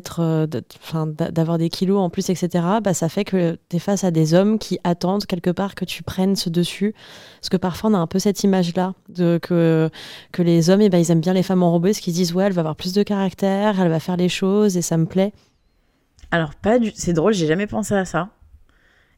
[0.00, 0.46] d'être
[0.82, 4.10] enfin d'avoir des kilos en plus etc bah ça fait que tu es face à
[4.10, 6.94] des hommes qui attendent quelque part que tu prennes ce dessus.
[7.40, 9.90] Parce que parfois on a un peu cette image là de que
[10.32, 12.44] que les hommes et ben ils aiment bien les femmes enrobées parce qu'ils disent ouais
[12.44, 15.32] elle va avoir plus de caractère elle va faire les choses et ça me plaît.
[16.30, 18.30] Alors pas du c'est drôle j'ai jamais pensé à ça.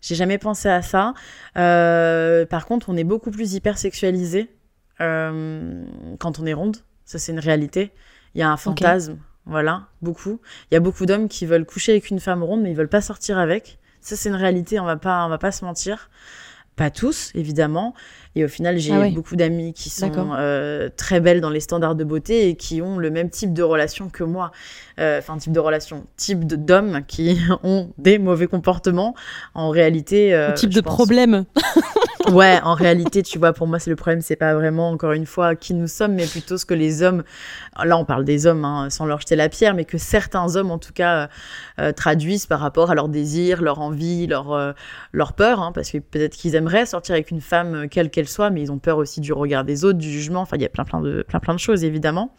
[0.00, 1.14] J'ai jamais pensé à ça.
[1.56, 4.50] Euh, par contre on est beaucoup plus hyper sexualisé
[5.00, 5.84] euh,
[6.18, 6.78] quand on est ronde.
[7.04, 7.92] Ça c'est une réalité.
[8.34, 9.20] Il y a un fantasme, okay.
[9.46, 10.40] Voilà, beaucoup.
[10.70, 12.88] Il y a beaucoup d'hommes qui veulent coucher avec une femme ronde, mais ils veulent
[12.88, 13.78] pas sortir avec.
[14.00, 16.10] Ça, c'est une réalité, on va pas, on va pas se mentir.
[16.74, 17.94] Pas tous, évidemment.
[18.34, 21.94] Et au final, j'ai ah beaucoup d'amis qui sont euh, très belles dans les standards
[21.94, 24.52] de beauté et qui ont le même type de relation que moi.
[24.98, 29.14] Enfin, euh, type de relation, type d'hommes qui ont des mauvais comportements.
[29.54, 30.34] En réalité.
[30.34, 30.94] Euh, type de pense...
[30.94, 31.46] problème.
[32.32, 35.26] ouais, en réalité, tu vois, pour moi, c'est le problème, c'est pas vraiment, encore une
[35.26, 37.22] fois, qui nous sommes, mais plutôt ce que les hommes,
[37.82, 40.70] là, on parle des hommes, hein, sans leur jeter la pierre, mais que certains hommes,
[40.70, 41.28] en tout cas,
[41.78, 44.72] euh, traduisent par rapport à leur désir, leur envie, leur, euh,
[45.12, 48.50] leur peur, hein, parce que peut-être qu'ils aimeraient sortir avec une femme, quelle qu'elle soit,
[48.50, 50.68] mais ils ont peur aussi du regard des autres, du jugement, enfin, il y a
[50.68, 52.34] plein, plein de, plein, plein de choses, évidemment.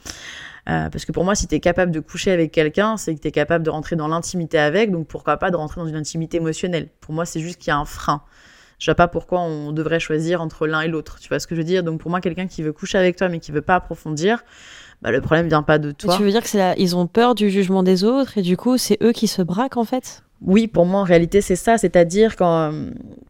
[0.70, 3.22] Euh, parce que pour moi, si tu es capable de coucher avec quelqu'un, c'est que
[3.22, 5.96] tu es capable de rentrer dans l'intimité avec, donc pourquoi pas de rentrer dans une
[5.96, 6.90] intimité émotionnelle.
[7.00, 8.22] Pour moi, c'est juste qu'il y a un frein.
[8.80, 11.20] Je vois pas pourquoi on devrait choisir entre l'un et l'autre.
[11.20, 11.84] Tu vois ce que je veux dire?
[11.84, 14.44] Donc pour moi, quelqu'un qui veut coucher avec toi mais qui veut pas approfondir,
[15.02, 16.16] bah, le problème vient pas de toi.
[16.16, 16.78] Tu veux dire que c'est la...
[16.78, 19.78] ils ont peur du jugement des autres et du coup c'est eux qui se braquent
[19.78, 20.24] en fait?
[20.42, 21.80] Oui, pour moi, en réalité, c'est ça.
[21.80, 22.72] C'est-à-dire, quand,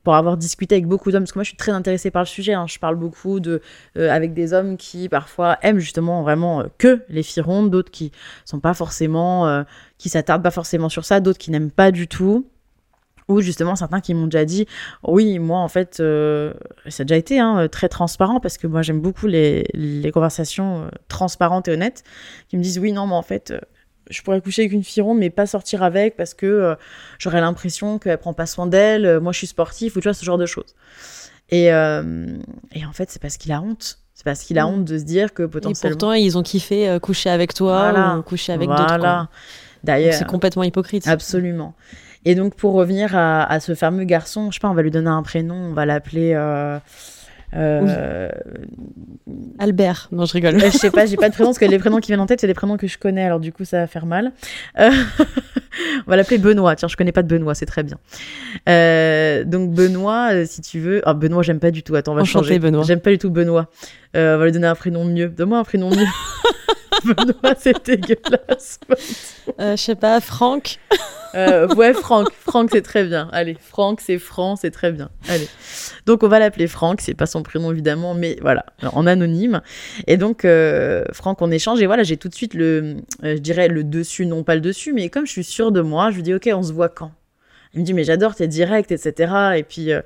[0.03, 2.27] pour avoir discuté avec beaucoup d'hommes, parce que moi, je suis très intéressée par le
[2.27, 3.61] sujet, hein, je parle beaucoup de,
[3.97, 7.91] euh, avec des hommes qui, parfois, aiment justement vraiment euh, que les filles rondes, d'autres
[7.91, 8.11] qui
[8.43, 9.63] sont pas forcément, euh,
[9.97, 12.45] qui s'attardent pas forcément sur ça, d'autres qui n'aiment pas du tout
[13.27, 14.67] ou justement certains qui m'ont déjà dit
[15.03, 16.53] oui moi en fait euh,
[16.87, 20.83] ça a déjà été hein, très transparent parce que moi j'aime beaucoup les, les conversations
[20.83, 22.03] euh, transparentes et honnêtes
[22.47, 23.59] qui me disent oui non mais en fait euh,
[24.09, 26.75] je pourrais coucher avec une fille ronde mais pas sortir avec parce que euh,
[27.19, 30.25] j'aurais l'impression qu'elle prend pas soin d'elle moi je suis sportif ou tu vois ce
[30.25, 30.75] genre de choses.
[31.49, 32.25] Et, euh,
[32.73, 33.99] et en fait c'est parce qu'il a honte.
[34.13, 36.97] C'est parce qu'il a honte de se dire que potentiellement et pourtant ils ont kiffé
[37.01, 38.17] coucher avec toi voilà.
[38.17, 38.97] ou coucher avec voilà.
[38.97, 39.29] d'autres
[39.83, 40.13] d'ailleurs.
[40.13, 41.07] c'est complètement hypocrite.
[41.07, 41.75] Absolument
[42.25, 44.91] et donc, pour revenir à, à, ce fameux garçon, je sais pas, on va lui
[44.91, 46.33] donner un prénom, on va l'appeler.
[46.35, 46.79] Euh,
[47.53, 48.29] Euh,
[49.57, 50.55] Albert, non je rigole.
[50.55, 52.25] euh, je sais pas, j'ai pas de prénom parce que les prénoms qui viennent en
[52.25, 54.33] tête, c'est des prénoms que je connais, alors du coup ça va faire mal.
[54.77, 56.75] On va l'appeler Benoît.
[56.75, 57.97] Tiens, je connais pas de Benoît, c'est très bien.
[59.45, 61.01] Donc Benoît, si tu veux.
[61.05, 61.95] Ah, Benoît, j'aime pas du tout.
[61.95, 62.59] Attends, on va Enchanté, changer.
[62.59, 62.83] Benoît.
[62.83, 63.69] J'aime pas du tout Benoît.
[64.13, 65.29] On va lui donner un prénom mieux.
[65.29, 66.05] Donne-moi un prénom mieux.
[67.03, 68.79] Benoît, c'est dégueulasse.
[69.59, 70.79] Euh, je sais pas, Franck.
[71.35, 72.31] Euh, ouais, Franck.
[72.33, 73.29] Franck, c'est très bien.
[73.31, 75.09] Allez, Franck, c'est franc, c'est très bien.
[75.27, 75.47] Allez.
[76.05, 77.01] Donc, on va l'appeler Franck.
[77.01, 79.61] C'est pas son prénom, évidemment, mais voilà, en anonyme.
[80.07, 81.81] Et donc, euh, Franck, on échange.
[81.81, 84.61] Et voilà, j'ai tout de suite le, euh, je dirais, le dessus, non pas le
[84.61, 86.89] dessus, mais comme je suis sûre de moi, je lui dis, OK, on se voit
[86.89, 87.11] quand?
[87.73, 89.33] Il me dit, mais j'adore, t'es direct, etc.
[89.57, 90.01] Et puis, euh,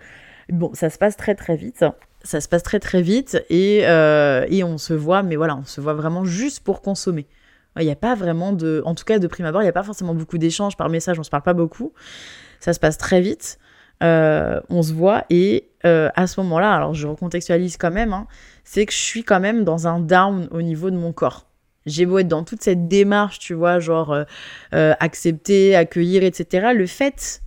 [0.49, 1.85] bon, ça se passe très, très vite.
[2.23, 3.43] Ça se passe très, très vite.
[3.49, 7.27] Et, euh, et on se voit, mais voilà, on se voit vraiment juste pour consommer.
[7.79, 8.81] Il n'y a pas vraiment de.
[8.85, 11.17] En tout cas, de prime abord, il n'y a pas forcément beaucoup d'échanges par message,
[11.19, 11.93] on se parle pas beaucoup.
[12.59, 13.59] Ça se passe très vite.
[14.03, 18.25] Euh, on se voit et euh, à ce moment-là, alors je recontextualise quand même, hein,
[18.63, 21.45] c'est que je suis quand même dans un down au niveau de mon corps.
[21.85, 24.15] J'ai beau être dans toute cette démarche, tu vois, genre
[24.71, 26.73] accepter, accueillir, etc.
[26.75, 27.41] Le fait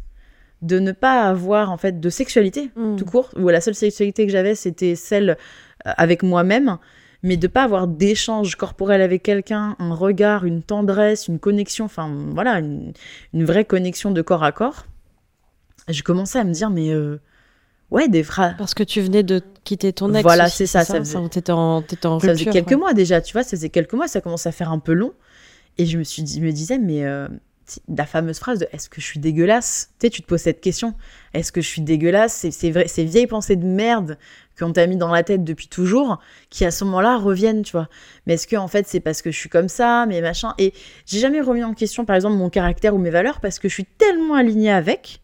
[0.64, 2.96] de ne pas avoir en fait de sexualité Mm.
[2.96, 5.30] tout court, où la seule sexualité que j'avais c'était celle
[5.86, 6.78] euh, avec moi-même,
[7.22, 12.10] mais de pas avoir d'échange corporel avec quelqu'un, un regard, une tendresse, une connexion, enfin
[12.34, 12.92] voilà, une,
[13.32, 14.86] une vraie connexion de corps à corps.
[15.88, 17.18] Je commençais à me dire, mais euh,
[17.90, 18.54] ouais, des phrases.
[18.58, 20.22] Parce que tu venais de quitter ton ex.
[20.22, 21.82] Voilà, c'est ça, ça faisait- ça T'étais en,
[22.20, 22.76] Ça faisait quelques ouais.
[22.76, 25.12] mois déjà, tu vois, ça faisait quelques mois, ça commençait à faire un peu long.
[25.76, 27.26] Et je me suis dit, me disais, mais euh,
[27.88, 29.90] la fameuse phrase de est-ce que je suis dégueulasse?
[29.98, 30.94] Tu sais, tu te poses cette question.
[31.32, 32.46] Est-ce que je suis dégueulasse?
[32.50, 34.18] C'est vrai, ces vieilles pensées de merde
[34.58, 37.88] qu'on t'a mis dans la tête depuis toujours, qui à ce moment-là reviennent, tu vois.
[38.26, 40.72] Mais est-ce que en fait c'est parce que je suis comme ça, mais machin Et
[41.06, 43.74] j'ai jamais remis en question, par exemple, mon caractère ou mes valeurs parce que je
[43.74, 45.20] suis tellement alignée avec.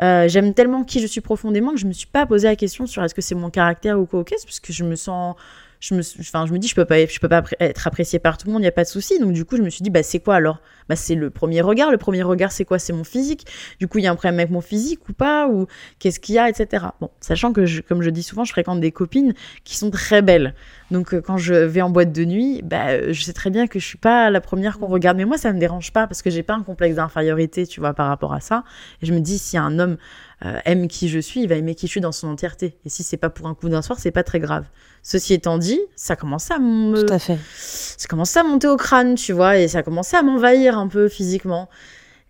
[0.00, 2.86] Euh, J'aime tellement qui je suis profondément que je me suis pas posé la question
[2.86, 5.34] sur est-ce que c'est mon caractère ou quoi, ok, parce que je me sens
[5.80, 8.36] je me, enfin, je me dis, je peux pas, je peux pas être appréciée par
[8.36, 9.18] tout le monde, il n'y a pas de souci.
[9.18, 10.60] Donc, du coup, je me suis dit, bah, c'est quoi alors?
[10.88, 11.90] Bah, C'est le premier regard.
[11.90, 12.78] Le premier regard, c'est quoi?
[12.78, 13.46] C'est mon physique.
[13.78, 15.48] Du coup, il y a un problème avec mon physique ou pas?
[15.48, 15.66] Ou
[15.98, 16.86] qu'est-ce qu'il y a, etc.
[17.00, 20.54] Bon, sachant que, comme je dis souvent, je fréquente des copines qui sont très belles.
[20.90, 23.78] Donc, euh, quand je vais en boîte de nuit, bah, je sais très bien que
[23.78, 25.16] je suis pas la première qu'on regarde.
[25.16, 27.94] Mais moi, ça me dérange pas parce que j'ai pas un complexe d'infériorité, tu vois,
[27.94, 28.64] par rapport à ça.
[29.02, 29.96] Et je me dis, si un homme
[30.44, 32.76] euh, aime qui je suis, il va aimer qui je suis dans son entièreté.
[32.84, 34.64] Et si c'est pas pour un coup d'un soir, c'est pas très grave.
[35.02, 37.38] Ceci étant dit, ça commençait à me Tout à fait.
[37.56, 41.08] ça commençait à monter au crâne, tu vois, et ça commençait à m'envahir un peu
[41.08, 41.68] physiquement.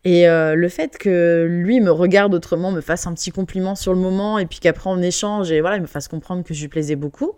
[0.05, 3.93] Et euh, le fait que lui me regarde autrement, me fasse un petit compliment sur
[3.93, 6.63] le moment, et puis qu'après on échange, et voilà, il me fasse comprendre que je
[6.63, 7.33] lui plaisais beaucoup,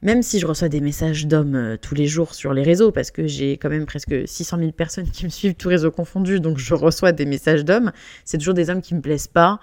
[0.00, 3.10] même si je reçois des messages d'hommes euh, tous les jours sur les réseaux, parce
[3.10, 6.58] que j'ai quand même presque 600 000 personnes qui me suivent, tous réseaux confondus, donc
[6.58, 7.92] je reçois des messages d'hommes,
[8.24, 9.58] c'est toujours des hommes qui me plaisent pas,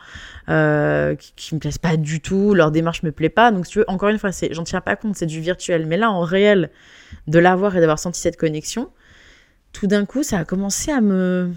[0.49, 3.73] euh, qui, qui me plaisent pas du tout, leur démarche me plaît pas, donc si
[3.73, 6.21] tu veux, encore une fois, j'en tiens pas compte, c'est du virtuel, mais là, en
[6.21, 6.69] réel,
[7.27, 8.89] de l'avoir et d'avoir senti cette connexion,
[9.75, 11.51] tout d'un coup, ça a commencé à me.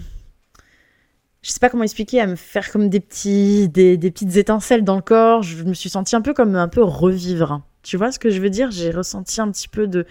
[1.41, 4.83] Je sais pas comment expliquer, à me faire comme des, petits, des, des petites étincelles
[4.83, 5.41] dans le corps.
[5.41, 7.61] Je me suis sentie un peu comme un peu revivre.
[7.83, 8.71] Tu vois ce que je veux dire?
[8.71, 10.05] J'ai ressenti un petit peu de,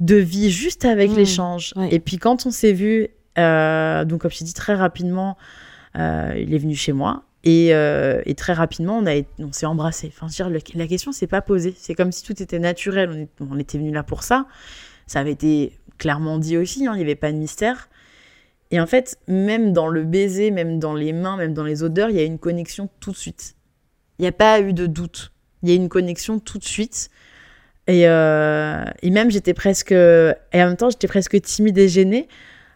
[0.00, 1.72] de vie juste avec Mmh, l'échange.
[1.76, 1.88] ouais.
[1.94, 3.08] Et puis quand on s'est vu,
[3.38, 5.36] euh, donc comme je t'ai dit très rapidement,
[5.96, 7.24] euh, il est venu chez moi.
[7.44, 10.10] Et, euh, et très rapidement, on, a, été- on s'est embrassé.
[10.14, 11.74] Enfin, je veux dire, le- la question s'est pas posée.
[11.78, 13.10] C'est comme si tout était naturel.
[13.10, 14.46] On, est- on était venu là pour ça.
[15.06, 16.86] Ça avait été clairement dit aussi.
[16.86, 17.90] hein, il n'y avait pas de mystère.
[18.70, 22.08] Et en fait, même dans le baiser, même dans les mains, même dans les odeurs,
[22.08, 23.54] il y a une connexion tout de suite.
[24.18, 25.30] Il n'y a pas eu de doute.
[25.64, 27.08] Il y a une connexion tout de suite.
[27.86, 29.92] Et, euh, et même, j'étais presque.
[29.92, 32.28] Et en même temps, j'étais presque timide et gênée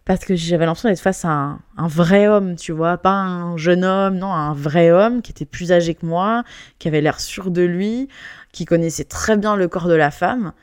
[0.07, 2.97] parce que j'avais l'impression d'être face à un, un vrai homme, tu vois.
[2.97, 6.45] Pas un jeune homme, non, un vrai homme qui était plus âgé que moi,
[6.79, 8.09] qui avait l'air sûr de lui,
[8.51, 10.55] qui connaissait très bien le corps de la femme.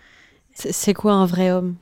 [0.56, 1.76] C'est c'est quoi un vrai homme?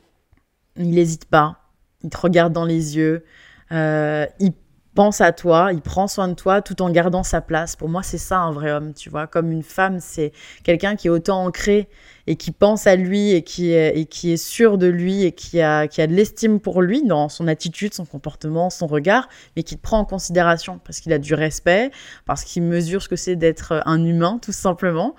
[0.76, 1.56] Il n'hésite pas,
[2.04, 3.24] il te regarde dans les yeux,
[3.72, 4.52] euh, il
[4.94, 7.76] pense à toi, il prend soin de toi tout en gardant sa place.
[7.76, 9.28] Pour moi, c'est ça un vrai homme, tu vois.
[9.28, 10.32] Comme une femme, c'est
[10.64, 11.90] quelqu'un qui est autant ancré
[12.28, 15.32] et qui pense à lui et qui est, et qui est sûr de lui et
[15.32, 19.28] qui a, qui a de l'estime pour lui dans son attitude, son comportement, son regard,
[19.56, 21.92] mais qui te prend en considération parce qu'il a du respect,
[22.26, 25.16] parce qu'il mesure ce que c'est d'être un humain, tout simplement.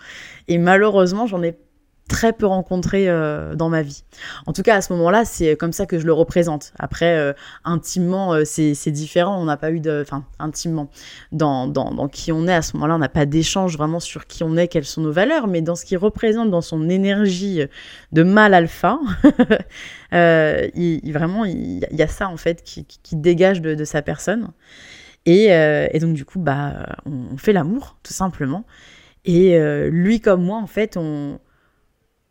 [0.48, 1.56] Et malheureusement, j'en ai
[2.08, 4.04] très peu rencontré euh, dans ma vie.
[4.46, 6.72] En tout cas, à ce moment-là, c'est comme ça que je le représente.
[6.78, 7.32] Après, euh,
[7.64, 9.40] intimement, euh, c'est différent.
[9.40, 10.00] On n'a pas eu de...
[10.02, 10.90] Enfin, intimement,
[11.32, 14.26] dans, dans, dans qui on est, à ce moment-là, on n'a pas d'échange vraiment sur
[14.26, 17.62] qui on est, quelles sont nos valeurs, mais dans ce qu'il représente, dans son énergie
[18.12, 18.98] de mâle alpha,
[20.12, 22.84] il, vraiment, il, y a ça, en fait, qui,
[23.16, 24.50] dégage de, sa personne.
[25.24, 25.48] Et,
[26.00, 28.64] donc, du coup, bah, on, fait l'amour, tout simplement.
[29.24, 29.58] Et
[29.90, 31.38] lui comme moi, en fait, on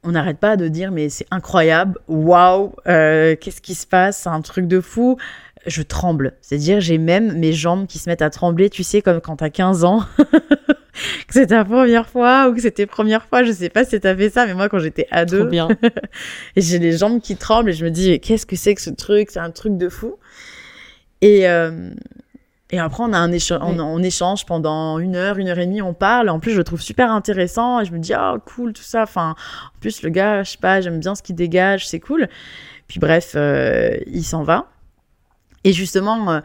[0.03, 4.29] on n'arrête pas de dire mais c'est incroyable, waouh, euh, qu'est-ce qui se passe, c'est
[4.29, 5.17] un truc de fou.
[5.65, 9.21] Je tremble, c'est-à-dire j'ai même mes jambes qui se mettent à trembler, tu sais comme
[9.21, 10.03] quand t'as 15 ans.
[11.27, 14.15] que c'est ta première fois ou que c'était première fois, je sais pas si t'as
[14.15, 15.69] fait ça, mais moi quand j'étais ado, Trop bien.
[16.55, 18.89] et j'ai les jambes qui tremblent et je me dis qu'est-ce que c'est que ce
[18.89, 20.17] truc, c'est un truc de fou.
[21.21, 21.91] Et euh,
[22.71, 23.80] et après, on a un échange, on, Oui.
[23.82, 26.30] on échange pendant une heure, une heure et demie, on parle.
[26.30, 29.04] En plus, je le trouve super intéressant et je me dis, ah, cool, tout ça.
[29.04, 29.36] Enfin,
[29.76, 32.28] en plus, le gars, je sais pas, j'aime bien ce qu'il dégage, c'est cool.
[32.88, 34.69] Puis bref, euh, il s'en va.
[35.63, 36.39] Et justement, euh,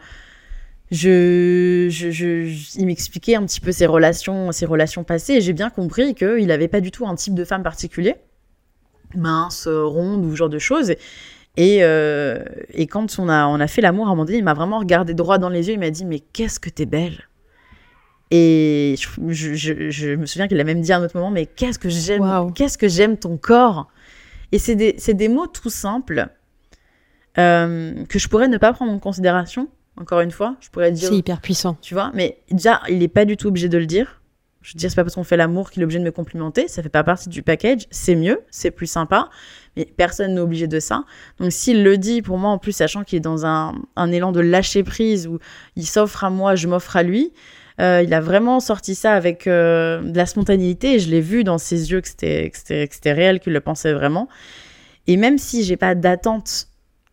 [0.91, 5.53] je, je, je- il m'expliquait un petit peu ses relations, ses relations passées et j'ai
[5.53, 8.15] bien compris qu'il n'avait pas du tout un type de femme particulier,
[9.15, 10.89] mince, ronde ou ce genre de choses.
[10.91, 10.99] Et,
[11.81, 12.43] euh,
[12.73, 14.79] et quand on a, on a fait l'amour, à un moment donné, il m'a vraiment
[14.79, 15.73] regardé droit dans les yeux.
[15.73, 17.27] Il m'a dit Mais qu'est-ce que t'es belle
[18.31, 21.31] Et je, je- je- je me souviens qu'il a même dit à un autre moment
[21.31, 22.21] Mais qu'est-ce que j'aime.
[22.53, 23.87] Qu'est-ce que j'aime ton corps
[24.51, 26.27] Et c'est des, c'est des mots tout simples
[27.37, 29.67] euh, que je pourrais ne pas prendre en considération.
[29.97, 31.77] Encore une fois, je pourrais dire C'est hyper puissant.
[31.81, 32.11] tu vois.
[32.13, 34.18] Mais déjà, il n'est pas du tout obligé de le dire.
[34.61, 36.67] Je veux dire, c'est pas parce qu'on fait l'amour qu'il est obligé de me complimenter.
[36.67, 37.87] Ça fait pas partie du package.
[37.91, 39.29] C'est mieux, c'est plus sympa.
[39.77, 41.05] Mais personne n'est obligé de ça.
[41.39, 44.33] Donc, s'il le dit, pour moi, en plus, sachant qu'il est dans un, un élan
[44.33, 45.39] de lâcher prise où
[45.77, 47.31] il s'offre à moi, je m'offre à lui,
[47.79, 50.95] euh, il a vraiment sorti ça avec euh, de la spontanéité.
[50.95, 53.93] Et je l'ai vu dans ses yeux que c'était, que c'était, réel, qu'il le pensait
[53.93, 54.27] vraiment.
[55.07, 56.67] Et même si j'ai pas d'attente,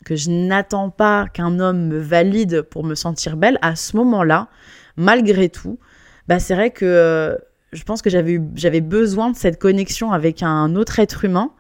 [0.05, 4.49] que je n'attends pas qu'un homme me valide pour me sentir belle, à ce moment-là,
[4.97, 5.79] malgré tout,
[6.29, 7.37] bah c'est vrai que euh,
[7.73, 11.53] je pense que j'avais j'avais besoin de cette connexion avec un autre être humain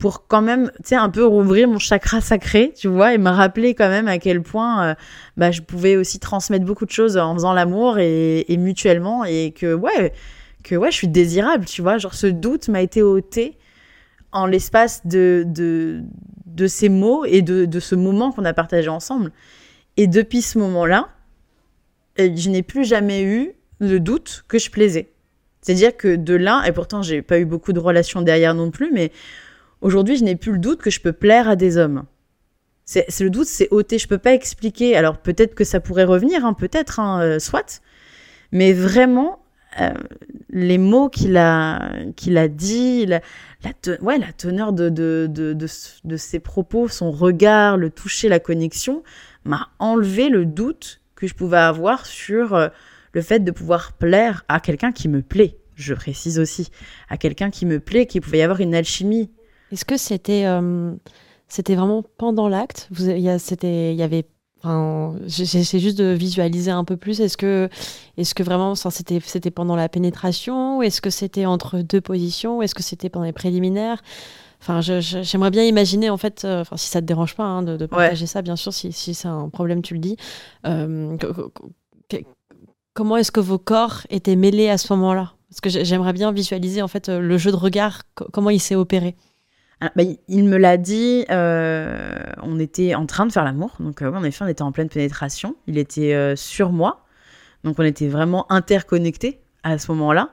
[0.00, 3.28] pour quand même, tu sais, un peu rouvrir mon chakra sacré, tu vois, et me
[3.28, 4.94] rappeler quand même à quel point euh,
[5.36, 9.52] bah, je pouvais aussi transmettre beaucoup de choses en faisant l'amour et, et mutuellement, et
[9.52, 10.14] que ouais,
[10.64, 13.58] que ouais, je suis désirable, tu vois, genre ce doute m'a été ôté
[14.32, 16.02] en l'espace de, de,
[16.46, 19.32] de ces mots et de, de ce moment qu'on a partagé ensemble.
[19.98, 21.10] Et depuis ce moment-là,
[22.18, 25.10] euh, je n'ai plus jamais eu le doute que je plaisais.
[25.60, 28.90] C'est-à-dire que de là, et pourtant j'ai pas eu beaucoup de relations derrière non plus,
[28.92, 29.12] mais
[29.80, 32.04] aujourd'hui je n'ai plus le doute que je peux plaire à des hommes.
[32.84, 33.98] C'est le doute, c'est ôté.
[33.98, 34.96] Je peux pas expliquer.
[34.96, 37.82] Alors peut-être que ça pourrait revenir, hein, peut-être, hein, euh, soit.
[38.50, 39.38] Mais vraiment,
[39.80, 39.90] euh,
[40.48, 43.20] les mots qu'il a, qu'il a dit, la,
[44.00, 45.66] ouais, la teneur de, de, de, de,
[46.02, 49.04] de ses propos, son regard, le toucher, la connexion,
[49.44, 52.68] m'a enlevé le doute que je pouvais avoir sur euh,
[53.12, 55.58] le fait de pouvoir plaire à quelqu'un qui me plaît.
[55.74, 56.68] Je précise aussi,
[57.08, 59.30] à quelqu'un qui me plaît, qu'il pouvait y avoir une alchimie.
[59.72, 60.92] Est-ce que c'était euh,
[61.48, 62.88] c'était vraiment pendant l'acte?
[62.98, 63.34] Il y a,
[64.04, 64.26] avait,
[64.58, 67.20] enfin, j'essaie juste de visualiser un peu plus.
[67.20, 67.68] Est-ce que,
[68.16, 70.82] est-ce que vraiment, c'était, c'était pendant la pénétration?
[70.82, 72.62] Est-ce que c'était entre deux positions?
[72.62, 74.02] Est-ce que c'était pendant les préliminaires?
[74.60, 77.78] Enfin, j'aimerais bien imaginer, en fait, euh, enfin, si ça te dérange pas hein, de,
[77.78, 80.16] de partager ça, bien sûr, si, si c'est un problème, tu le dis.
[80.66, 81.16] Euh,
[82.94, 85.32] comment est-ce que vos corps étaient mêlés à ce moment-là?
[85.48, 88.50] Parce que j'ai- j'aimerais bien visualiser, en fait, euh, le jeu de regard, co- comment
[88.50, 89.16] il s'est opéré.
[89.80, 94.02] Ah, bah, il- me l'a dit, euh, on était en train de faire l'amour, donc
[94.02, 95.56] euh, en effet, on était en pleine pénétration.
[95.66, 97.04] Il était euh, sur moi,
[97.64, 100.30] donc on était vraiment interconnectés à ce moment-là.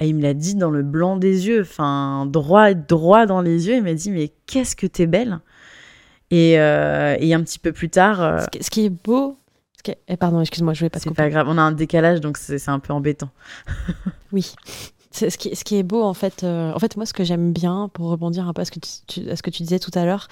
[0.00, 3.68] Et il me l'a dit dans le blanc des yeux, enfin droit, droit dans les
[3.68, 3.76] yeux.
[3.76, 5.40] Il m'a dit mais qu'est-ce que t'es belle?
[6.30, 9.38] Et, et un petit peu plus tard, ce qui est beau.
[9.88, 12.36] Eh, pardon, excuse-moi, je voulais pas te c'est pas grave, on a un décalage, donc
[12.38, 13.30] c'est un peu embêtant.
[14.32, 14.54] Oui.
[15.14, 17.52] Ce qui, ce qui est beau, en fait, euh, en fait, moi, ce que j'aime
[17.52, 19.78] bien, pour rebondir un peu à ce que tu, tu- à ce que tu disais
[19.78, 20.26] tout à l'heure,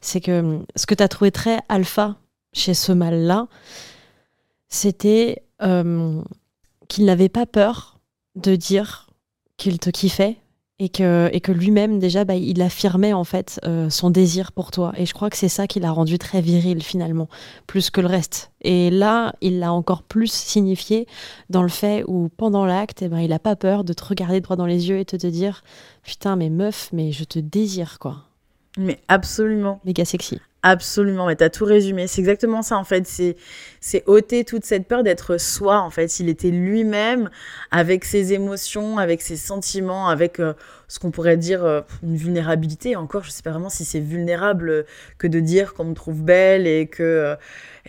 [0.00, 2.16] c'est que hum, ce que tu as trouvé très alpha
[2.54, 3.48] chez ce mâle-là,
[4.68, 6.22] c'était euh,
[6.88, 7.98] qu'il n'avait pas peur
[8.36, 9.10] de dire
[9.58, 10.38] qu'il te kiffait
[10.82, 14.72] et que, et que lui-même, déjà, bah, il affirmait, en fait, euh, son désir pour
[14.72, 14.92] toi.
[14.96, 17.28] Et je crois que c'est ça qui l'a rendu très viril, finalement,
[17.68, 18.50] plus que le reste.
[18.62, 21.06] Et là, il l'a encore plus signifié
[21.50, 24.40] dans le fait où pendant l'acte, eh ben, il a pas peur de te regarder
[24.40, 25.62] droit dans les yeux et de te dire
[26.02, 28.24] putain mais meuf mais je te désire quoi.
[28.76, 29.80] Mais absolument.
[29.84, 30.40] Méga sexy.
[30.64, 32.06] Absolument, mais t'as tout résumé.
[32.06, 33.04] C'est exactement ça en fait.
[33.08, 33.34] C'est
[33.80, 36.20] c'est ôter toute cette peur d'être soi en fait.
[36.20, 37.30] Il était lui-même
[37.72, 40.54] avec ses émotions, avec ses sentiments, avec euh,
[40.86, 42.94] ce qu'on pourrait dire euh, une vulnérabilité.
[42.94, 44.82] Encore, je sais pas vraiment si c'est vulnérable euh,
[45.18, 47.36] que de dire qu'on me trouve belle et que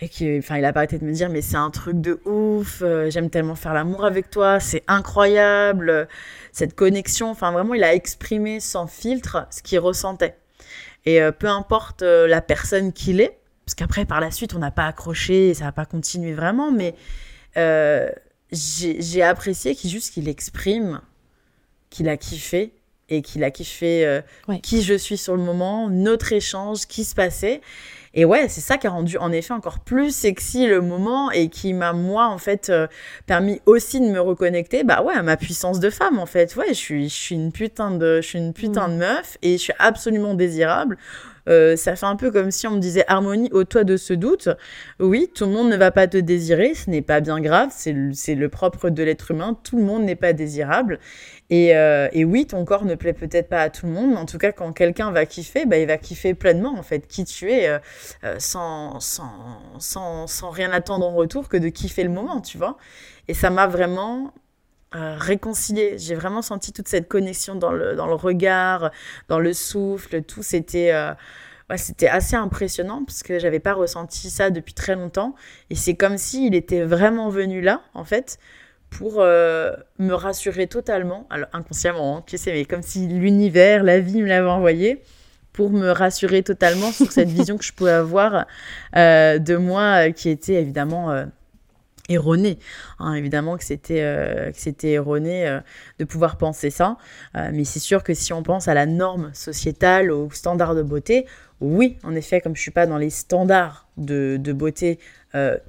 [0.00, 2.18] et que enfin il a pas arrêté de me dire mais c'est un truc de
[2.24, 2.82] ouf.
[3.08, 4.58] J'aime tellement faire l'amour avec toi.
[4.58, 6.08] C'est incroyable
[6.50, 7.30] cette connexion.
[7.30, 10.34] Enfin vraiment, il a exprimé sans filtre ce qu'il ressentait.
[11.06, 14.58] Et euh, peu importe euh, la personne qu'il est, parce qu'après, par la suite, on
[14.58, 16.94] n'a pas accroché, et ça n'a pas continué vraiment, mais
[17.56, 18.10] euh,
[18.52, 21.00] j'ai apprécié qu'il juste qu'il exprime
[21.90, 22.72] qu'il a kiffé
[23.08, 24.20] et qu'il a kiffé euh,
[24.62, 27.60] qui je suis sur le moment, notre échange, qui se passait.
[28.14, 31.48] Et ouais, c'est ça qui a rendu en effet encore plus sexy le moment et
[31.48, 32.86] qui m'a moi en fait euh,
[33.26, 36.54] permis aussi de me reconnecter bah ouais à ma puissance de femme en fait.
[36.54, 39.58] Ouais, je suis je suis une putain de je suis une putain de meuf et
[39.58, 40.96] je suis absolument désirable.
[41.48, 44.14] Euh, ça fait un peu comme si on me disait Harmonie, au toi de ce
[44.14, 44.48] doute.
[44.98, 47.92] Oui, tout le monde ne va pas te désirer, ce n'est pas bien grave, c'est
[47.92, 50.98] le, propre de l'être humain, tout le monde n'est pas désirable.
[51.52, 54.26] Euh, et, oui, ton corps ne plaît peut-être pas à tout le monde, mais en
[54.26, 57.52] tout cas, quand quelqu'un va kiffer, bah, il va kiffer pleinement, en fait, qui tu
[57.52, 57.78] es, euh,
[58.38, 62.76] sans, sans, sans, sans rien attendre en retour que de kiffer le moment, tu vois.
[63.28, 64.32] Et ça m'a vraiment
[64.92, 65.98] réconcilié.
[65.98, 68.92] J'ai vraiment senti toute cette connexion dans le, dans le regard,
[69.28, 70.44] dans le souffle, tout.
[70.44, 75.34] C'était euh, c'était assez impressionnant parce que j'avais pas ressenti ça depuis très longtemps.
[75.70, 78.38] Et c'est comme s'il était vraiment venu là, en fait,
[78.94, 81.26] pour euh, me rassurer totalement.
[81.30, 85.02] Alors, inconsciemment, hein, tu sais, mais comme si l'univers, la vie me l'avait envoyé
[85.52, 88.46] pour me rassurer totalement sur cette vision que je pouvais avoir
[88.96, 91.26] euh, de moi qui était évidemment
[92.08, 92.58] erroné.
[92.98, 95.60] Hein, évidemment que c'était euh, c'était erroné euh,
[95.98, 96.96] de pouvoir penser ça,
[97.36, 100.82] euh, mais c'est sûr que si on pense à la norme sociétale, aux standards de
[100.82, 101.26] beauté,
[101.60, 104.98] oui, en effet, comme je suis pas dans les standards de, beauté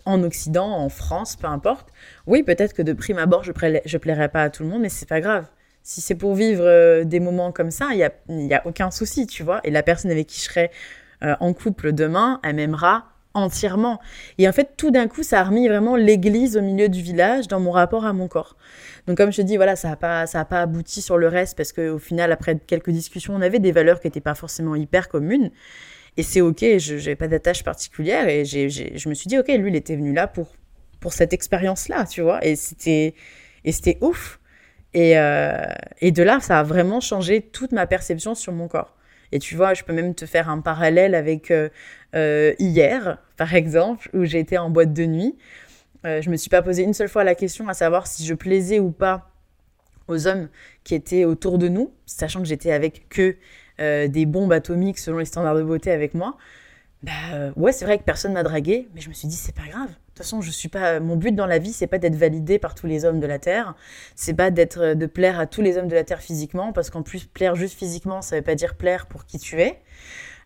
[0.06, 1.88] en Occident, en France, peu importe,
[2.28, 3.52] oui, peut-être que de prime abord, je,
[3.86, 5.48] je plairais pas à tout le monde, mais c'est pas grave.
[5.84, 9.44] Si c'est pour vivre des moments comme ça, il y a, a aucun souci, tu
[9.44, 9.62] vois.
[9.64, 10.72] Et la personne avec qui je serai
[11.22, 14.00] en couple demain, elle m'aimera entièrement.
[14.38, 17.48] Et en fait, tout d'un coup, ça a remis vraiment l'église au milieu du village
[17.48, 18.56] dans mon rapport à mon corps.
[19.08, 21.56] Donc, comme je te dis, voilà, ça n'a pas, ça pas abouti sur le reste
[21.56, 25.10] parce qu'au final, après quelques discussions, on avait des valeurs qui n'étaient pas forcément hyper
[25.10, 25.52] communes.
[26.18, 28.28] Et c'est OK, je n'avais pas d'attache particulière.
[28.28, 30.56] Et je me suis dit, OK, lui, il était venu là pour,
[31.00, 32.44] pour cette expérience-là, tu vois.
[32.46, 33.16] Et c'était,
[33.64, 34.40] et c'était ouf.
[34.94, 35.66] Et, euh,
[36.00, 38.96] et de là, ça a vraiment changé toute ma perception sur mon corps.
[39.32, 41.70] Et tu vois, je peux même te faire un parallèle avec euh,
[42.16, 45.36] euh, hier, par exemple, où j'étais en boîte de nuit.
[46.06, 48.34] Euh, je me suis pas posé une seule fois la question à savoir si je
[48.34, 49.32] plaisais ou pas
[50.08, 50.50] aux hommes
[50.84, 53.36] qui étaient autour de nous, sachant que j'étais avec que
[53.80, 56.38] euh, des bombes atomiques selon les standards de beauté avec moi.
[57.04, 57.12] Bah
[57.56, 59.90] ouais, c'est vrai que personne m'a dragué, mais je me suis dit c'est pas grave.
[59.90, 61.00] De toute façon, je suis pas.
[61.00, 63.38] Mon but dans la vie, c'est pas d'être validé par tous les hommes de la
[63.38, 63.76] terre.
[64.16, 67.04] C'est pas d'être, de plaire à tous les hommes de la terre physiquement, parce qu'en
[67.04, 69.82] plus, plaire juste physiquement, ça veut pas dire plaire pour qui tu es.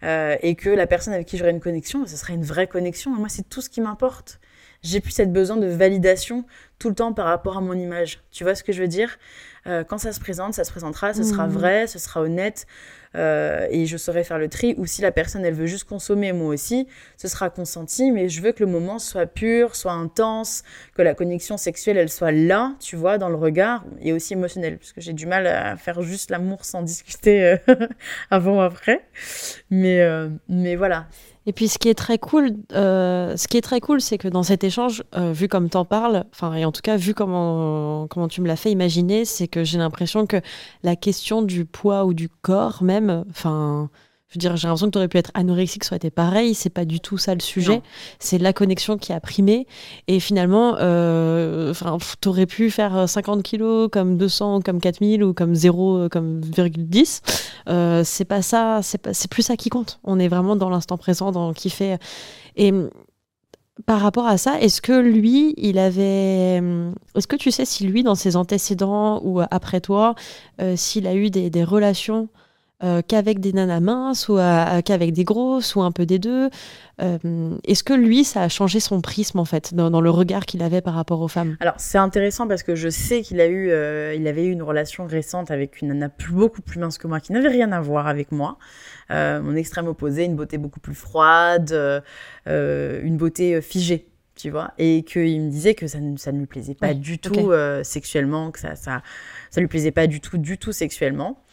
[0.03, 3.15] Euh, et que la personne avec qui j'aurai une connexion, ce serait une vraie connexion.
[3.15, 4.39] Et moi, c'est tout ce qui m'importe.
[4.81, 6.45] J'ai plus cette besoin de validation
[6.77, 8.21] tout le temps par rapport à mon image.
[8.31, 9.17] Tu vois ce que je veux dire?
[9.67, 11.51] Euh, Quand ça se présente, ça se présentera, ce sera mmh.
[11.51, 12.65] vrai, ce sera honnête.
[13.15, 14.75] Euh, et je saurai faire le tri.
[14.77, 16.87] Ou si la personne, elle veut juste consommer, moi aussi,
[17.17, 20.63] ce sera consenti, mais je veux que le moment soit pur, soit intense,
[20.95, 24.77] que la connexion sexuelle, elle soit là, tu vois, dans le regard, et aussi émotionnelle,
[24.77, 27.57] parce que j'ai du mal à faire juste l'amour sans discuter euh,
[28.31, 29.07] avant ou après.
[29.71, 31.07] Mais, euh, mais voilà.
[31.45, 34.43] Et puis ce qui est très cool, ce qui est très cool, c'est que dans
[34.43, 38.41] cet échange, vu comme t'en parles, enfin et en tout cas vu comment comment tu
[38.41, 40.37] me l'as fait imaginer, c'est que j'ai l'impression que
[40.83, 42.98] la question du poids ou du corps même
[43.29, 43.89] Enfin,
[44.29, 46.53] je veux dire, j'ai l'impression que tu aurais pu être anorexique, ça aurait été pareil.
[46.53, 47.81] C'est pas du tout ça le sujet.
[48.19, 49.65] C'est la connexion qui a primé.
[50.07, 51.73] Et finalement, euh,
[52.21, 57.21] tu aurais pu faire 50 kilos comme 200, comme 4000 ou comme 0, comme 0,10.
[57.69, 59.99] Euh, c'est pas ça, c'est, c'est plus ça qui compte.
[60.03, 61.97] On est vraiment dans l'instant présent, dans qui fait.
[62.55, 62.71] Et
[63.87, 66.61] par rapport à ça, est-ce que lui, il avait.
[67.15, 70.13] Est-ce que tu sais si lui, dans ses antécédents ou après toi,
[70.61, 72.29] euh, s'il a eu des, des relations
[72.81, 74.37] euh, qu'avec des nanas minces ou
[74.85, 76.49] qu'avec des grosses ou un peu des deux
[77.01, 77.17] euh,
[77.65, 80.79] Est-ce que lui, ça a changé son prisme en fait dans, le regard qu'il avait
[80.79, 81.57] par rapport aux femmes?
[81.59, 84.63] Alors c'est intéressant parce que je sais qu'il a eu, euh, il avait eu une
[84.63, 87.81] relation récente avec une nana plus, beaucoup plus mince que moi qui n'avait rien à
[87.81, 88.57] voir avec moi.
[89.09, 91.73] mon extrême opposé, une beauté beaucoup plus froide,
[92.45, 94.05] une beauté figée
[94.35, 97.19] tu vois, et qu'il me disait que ça ne, ça ne lui plaisait pas du
[97.19, 97.51] tout
[97.83, 99.01] sexuellement, que ça, ça,
[99.49, 101.43] ça lui plaisait pas du tout, du tout sexuellement.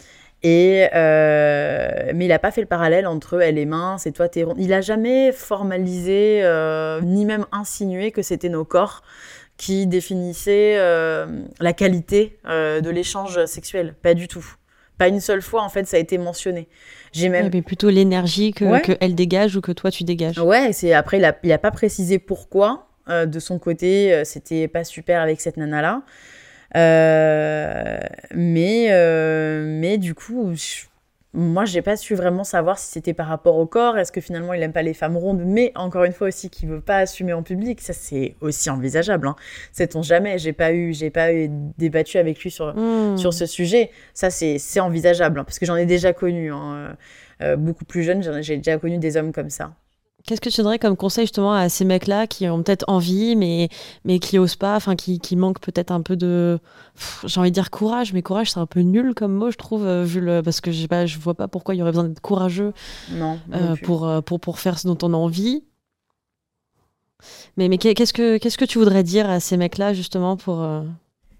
[0.43, 4.28] Et euh, mais il n'a pas fait le parallèle entre elle est mince et toi
[4.28, 4.57] t'es ronde.
[4.59, 9.03] Il a jamais formalisé euh, ni même insinué que c'était nos corps
[9.57, 11.26] qui définissaient euh,
[11.59, 13.95] la qualité de l'échange sexuel.
[14.03, 14.45] Pas du tout.
[14.99, 16.68] Pas une seule fois en fait ça a été mentionné.
[17.12, 20.39] J'ai même mais plutôt l'énergie que, que, elle dégage ou que toi tu dégages.
[20.39, 24.84] Ouais, c'est après il a, il a pas précisé pourquoi de son côté c'était pas
[24.84, 26.03] super avec cette nana là.
[26.74, 27.98] Euh,
[28.34, 30.52] mais, euh, mais du coup,
[31.32, 34.54] moi, j'ai pas su vraiment savoir si c'était par rapport au corps, est-ce que finalement
[34.54, 37.34] il aime pas les femmes rondes, mais encore une fois aussi qu'il veut pas assumer
[37.34, 39.28] en public, ça c'est aussi envisageable.
[39.28, 39.36] Hein.
[39.72, 43.16] Sait-on jamais J'ai pas eu, j'ai pas eu débattu avec lui sur Hmm.
[43.18, 43.90] sur ce sujet.
[44.14, 46.50] Ça c'est c'est envisageable hein, parce que j'en ai déjà connu.
[46.52, 46.96] hein.
[47.42, 49.74] Euh, beaucoup plus jeune, j'ai déjà connu des hommes comme ça.
[50.27, 53.68] Qu'est-ce que tu donnerais comme conseil justement à ces mecs-là qui ont peut-être envie, mais,
[54.05, 56.59] mais qui osent pas, enfin qui, qui manquent peut-être un peu de.
[57.24, 59.87] J'ai envie de dire courage, mais courage c'est un peu nul comme mot, je trouve,
[59.87, 60.43] euh, vu le...
[60.43, 62.72] parce que j'ai pas, je vois pas pourquoi il y aurait besoin d'être courageux
[63.12, 63.39] Non.
[63.55, 65.62] euh, pour, euh, pour, pour faire ce dont on a envie.
[67.57, 70.61] Mais, mais qu'est- qu'est-ce que qu'est-ce que tu voudrais dire à ces mecs-là justement pour
[70.62, 70.83] euh,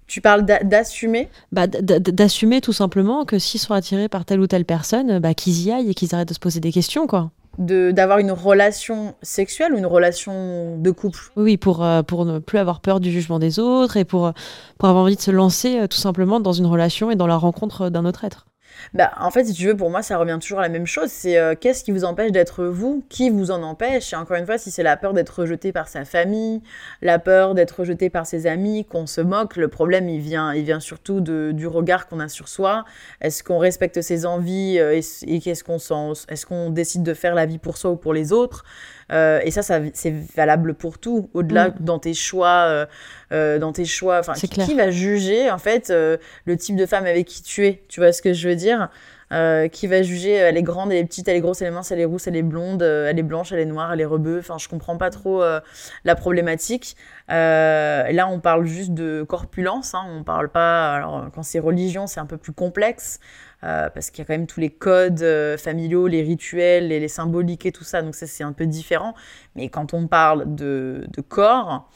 [0.07, 1.28] Tu parles d'a- d'assumer?
[1.53, 5.62] bah, d'assumer tout simplement que s'ils sont attirés par telle ou telle personne, bah, qu'ils
[5.64, 7.30] y aillent et qu'ils arrêtent de se poser des questions quoi.
[7.59, 11.30] De d'avoir une relation sexuelle ou une relation de couple.
[11.36, 14.32] Oui, pour, euh, pour ne plus avoir peur du jugement des autres et pour,
[14.78, 17.36] pour avoir envie de se lancer euh, tout simplement dans une relation et dans la
[17.36, 18.46] rencontre d'un autre être.
[18.94, 21.10] Bah, en fait, si tu veux, pour moi, ça revient toujours à la même chose.
[21.10, 23.04] C'est euh, qu'est-ce qui vous empêche d'être vous?
[23.08, 24.12] Qui vous en empêche?
[24.12, 26.62] Et encore une fois, si c'est la peur d'être rejeté par sa famille,
[27.02, 30.64] la peur d'être rejeté par ses amis, qu'on se moque, le problème, il vient, il
[30.64, 32.84] vient surtout de, du regard qu'on a sur soi.
[33.20, 37.34] Est-ce qu'on respecte ses envies euh, et, qu'est-ce qu'on sent Est-ce qu'on décide de faire
[37.34, 38.64] la vie pour soi ou pour les autres?
[39.12, 41.30] Euh, Et ça, ça c'est valable pour tout.
[41.34, 41.74] Au-delà Mm.
[41.80, 42.86] dans tes choix, euh,
[43.32, 44.18] euh, dans tes choix.
[44.18, 47.82] Enfin, qui, va juger en fait euh, le type de femme avec qui tu es
[47.88, 48.88] Tu vois ce que je veux dire?
[49.32, 51.72] Euh, qui va juger elle est grande, elle est petite, elle est grosse, elle est
[51.72, 54.00] mince, elle est rousse, elle est blonde, euh, elle est blanche, elle est noire, elle
[54.00, 54.38] est rebeu.
[54.38, 55.61] Enfin, je comprends pas trop euh,
[56.04, 56.96] la problématique.
[57.28, 59.94] Là, on parle juste de corpulence.
[59.94, 60.94] Hein, on parle pas.
[60.94, 63.18] Alors, quand c'est religion, c'est un peu plus complexe
[63.64, 67.00] euh, parce qu'il y a quand même tous les codes euh, familiaux, les rituels, et
[67.00, 68.02] les symboliques et tout ça.
[68.02, 69.14] Donc ça, c'est un peu différent.
[69.54, 71.88] Mais quand on parle de, de corps,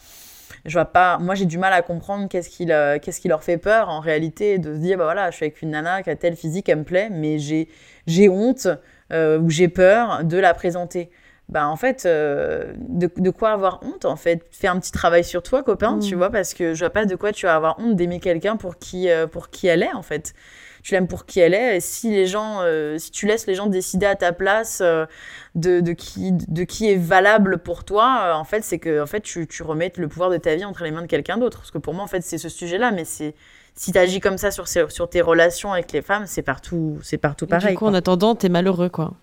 [0.65, 1.19] je vois pas.
[1.19, 4.59] Moi, j'ai du mal à comprendre qu'est-ce qui, qu'est-ce qui leur fait peur en réalité
[4.59, 6.79] de se dire bah voilà, je suis avec une nana qui a telle physique, elle
[6.79, 7.69] me plaît, mais j'ai
[8.07, 8.69] j'ai honte
[9.13, 11.11] euh, ou j'ai peur de la présenter.
[11.49, 14.47] Bah en fait, euh, de, de quoi avoir honte en fait?
[14.51, 17.17] Fais un petit travail sur toi, copain, tu vois, parce que je vois pas de
[17.17, 20.35] quoi tu vas avoir honte d'aimer quelqu'un pour qui pour qui elle est en fait.
[20.83, 21.77] Tu l'aimes pour qui elle est.
[21.77, 25.07] Et si les gens, euh, si tu laisses les gens décider à ta place euh,
[25.55, 29.07] de, de qui de qui est valable pour toi, euh, en fait, c'est que en
[29.07, 31.59] fait tu, tu remets le pouvoir de ta vie entre les mains de quelqu'un d'autre.
[31.59, 33.35] Parce que pour moi, en fait, c'est ce sujet-là, mais c'est
[33.75, 34.67] si tu agis comme ça sur,
[35.09, 37.71] tes relations avec les femmes, c'est partout, c'est partout pareil.
[37.71, 39.15] du coup, quoi en attendant, t'es malheureux, quoi.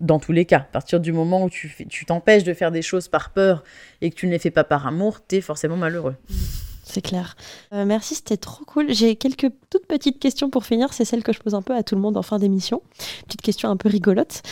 [0.00, 0.58] dans tous les cas.
[0.58, 3.64] À partir du moment où tu tu t'empêches de faire des choses par peur
[4.00, 6.16] et que tu ne les fais pas par amour, t'es forcément malheureux.
[6.84, 7.34] C'est clair.
[7.72, 8.92] Euh, merci, c'était trop cool.
[8.92, 10.92] J'ai quelques toutes petites questions pour finir.
[10.92, 12.82] C'est celle que je pose un peu à tout le monde en fin d'émission.
[13.26, 14.42] Petite question un peu rigolote.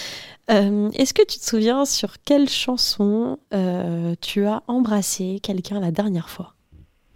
[0.50, 5.90] Euh, Est-ce que tu te souviens sur quelle chanson euh, tu as embrassé quelqu'un la
[5.90, 6.54] dernière fois?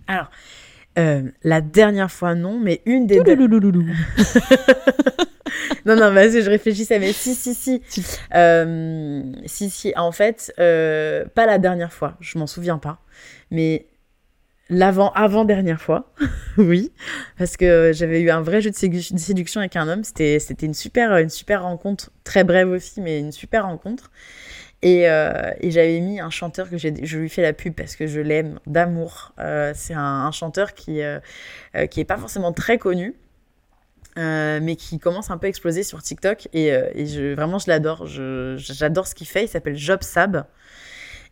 [0.06, 0.28] Alors,
[0.96, 3.18] la dernière fois, non, mais une des...
[5.84, 7.82] Non, non, vas-y, je réfléchissais, mais si, si, si.
[7.86, 8.02] Si.
[9.46, 12.98] Si, si, en fait, pas la dernière fois, je m'en souviens pas,
[13.50, 13.86] mais
[14.68, 16.12] l'avant, avant-dernière fois,
[16.56, 16.92] oui,
[17.38, 20.38] parce que j'avais eu un vrai jeu de sédu- de séduction avec un homme, c'était,
[20.62, 24.10] une super, une super rencontre, très brève aussi, mais une super rencontre.
[24.82, 28.20] Et, euh, j'avais mis un chanteur que je lui fais la pub parce que je
[28.20, 29.32] l'aime d'amour.
[29.38, 31.18] Euh, c'est un, chanteur qui, euh,
[31.74, 33.14] euh, qui est pas forcément très connu,
[34.16, 36.70] mais qui commence un peu à exploser sur TikTok et,
[37.34, 38.06] vraiment je l'adore.
[38.06, 39.44] J'adore ce qu'il fait.
[39.44, 40.46] Il s'appelle Job Sab.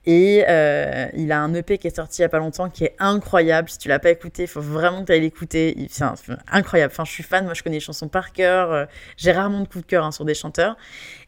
[0.07, 2.85] Et euh, il a un EP qui est sorti il y a pas longtemps qui
[2.85, 3.71] est incroyable.
[3.71, 5.87] Si tu l'as pas écouté, il faut vraiment que tu ailles l'écouter.
[5.89, 6.05] C'est
[6.51, 6.93] incroyable.
[6.93, 7.45] Enfin, je suis fan.
[7.45, 8.71] Moi, je connais les chansons par cœur.
[8.73, 8.85] Euh,
[9.17, 10.77] J'ai rarement de coup de cœur hein, sur des chanteurs.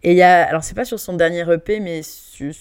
[0.03, 2.53] Et il y a, alors c'est pas sur son dernier EP, mais sur,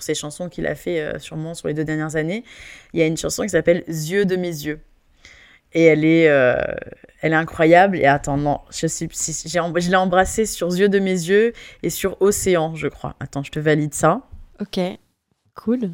[0.00, 2.44] ses chansons qu'il a fait euh, sûrement sur les deux dernières années.
[2.92, 4.80] Il y a une chanson qui s'appelle Yeux de mes yeux.
[5.74, 6.22] Et elle est,
[7.20, 7.98] elle est incroyable.
[7.98, 11.52] Et attends, non, je, je l'ai embrassée sur Yeux de mes yeux
[11.82, 13.16] et sur Océan, je crois.
[13.20, 14.22] Attends, je te valide ça.
[14.60, 14.80] Ok,
[15.62, 15.92] cool.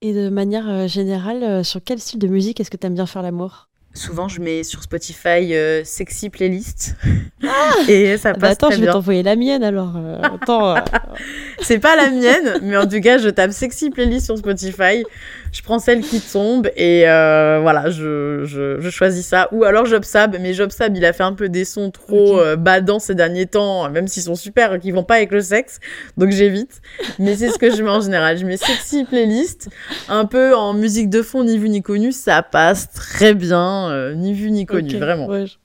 [0.00, 2.94] Et de manière euh, générale, euh, sur quel style de musique est-ce que tu aimes
[2.94, 3.68] bien faire l'amour?
[3.94, 6.94] Souvent, je mets sur Spotify euh, Sexy Playlist.
[7.88, 9.94] et ça Ah bah passe Attends, très je vais t'envoyer la mienne alors.
[9.96, 10.80] euh, attends, euh,
[11.62, 15.04] C'est pas la mienne, mais en tout cas, je tape Sexy Playlist sur Spotify.
[15.52, 19.48] Je prends celle qui tombe et euh, voilà, je, je, je choisis ça.
[19.52, 22.40] Ou alors Jobsab, mais Jobsab, il a fait un peu des sons trop Ok.
[22.40, 25.80] euh, badants ces derniers temps, même s'ils sont super, qui vont pas avec le sexe,
[26.16, 26.80] donc j'évite.
[27.18, 28.36] Mais c'est ce que je mets en général.
[28.38, 29.68] Je mets Sexy Playlist,
[30.08, 34.14] un peu en musique de fond, ni vu ni connu, ça passe très bien, euh,
[34.14, 35.26] ni vu ni connu, vraiment.
[35.28, 35.56] ouais, je-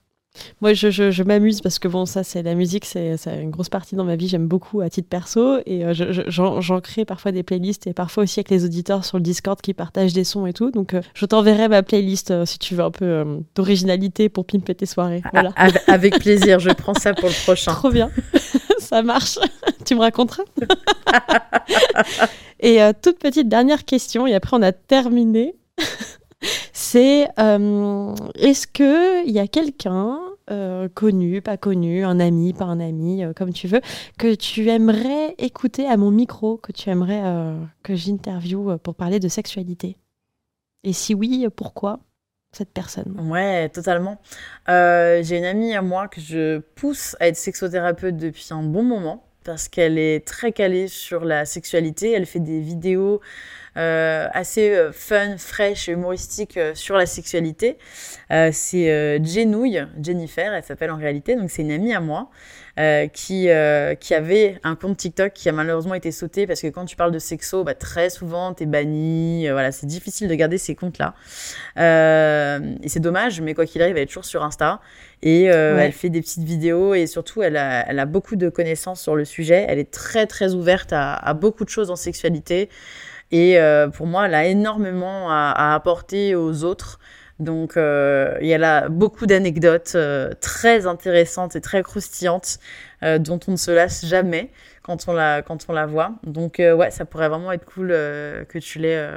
[0.61, 3.95] Moi, je, je, m'amuse parce que bon, ça, c'est la musique, c'est une grosse partie
[3.95, 4.27] dans ma vie.
[4.27, 8.39] J'aime beaucoup à titre perso et euh, j'en crée parfois des playlists et parfois aussi
[8.39, 10.71] avec les auditeurs sur le Discord qui partagent des sons et tout.
[10.71, 13.25] Donc, euh, je t'enverrai ma playlist euh, si tu veux un peu
[13.55, 15.21] d'originalité pour pimper tes soirées.
[15.33, 15.51] Voilà.
[15.87, 17.71] Avec plaisir, je prends ça pour le prochain.
[17.73, 18.09] Trop bien,
[18.79, 19.37] ça marche.
[19.85, 20.43] tu me raconteras.
[22.59, 25.55] et toute petite dernière question et après on a terminé
[26.71, 30.19] c'est est-ce qu'il y a quelqu'un
[30.49, 33.81] euh, connu, pas connu, un ami, pas un ami, euh, comme tu veux,
[34.17, 37.21] que tu aimerais écouter à mon micro, que tu aimerais
[37.83, 39.97] que j'interviewe pour parler de sexualité
[40.83, 41.99] Et si oui, pourquoi
[42.51, 43.15] cette personne?
[43.29, 44.19] Ouais, totalement.
[44.67, 49.23] J'ai une amie à moi que je pousse à être sexothérapeute depuis un bon moment
[49.43, 52.11] parce qu'elle est très calée sur la sexualité.
[52.11, 53.19] Elle fait des vidéos euh,
[53.75, 57.77] assez euh, fun, fraîche et humoristique euh, sur la sexualité.
[58.29, 62.29] c'est Jenouille, Jennifer, elle s'appelle en réalité, donc c'est une amie à moi.
[63.13, 63.47] qui,
[63.99, 67.11] qui avait un compte TikTok qui a malheureusement été sauté parce que quand tu parles
[67.11, 69.47] de sexo, bah, très souvent t'es banni.
[69.49, 71.13] voilà, c'est difficile de garder ces comptes-là.
[71.77, 74.81] et c'est dommage, mais quoi qu'il arrive, elle est toujours sur Insta.
[75.21, 79.01] Et elle fait des petites vidéos et surtout, elle a, elle a, beaucoup de connaissances
[79.01, 79.65] sur le sujet.
[79.69, 82.69] Elle est très, très ouverte à, à beaucoup de choses en sexualité.
[83.33, 86.99] Et euh, pour moi, elle a énormément à, apporter aux autres.
[87.39, 92.59] Donc, euh, il y a beaucoup d'anecdotes euh, très intéressantes et très croustillantes
[93.19, 94.49] dont on ne se lasse jamais
[94.81, 96.13] quand on la, quand on la voit.
[96.23, 99.09] Donc, ouais, ça pourrait vraiment être cool que tu l'aies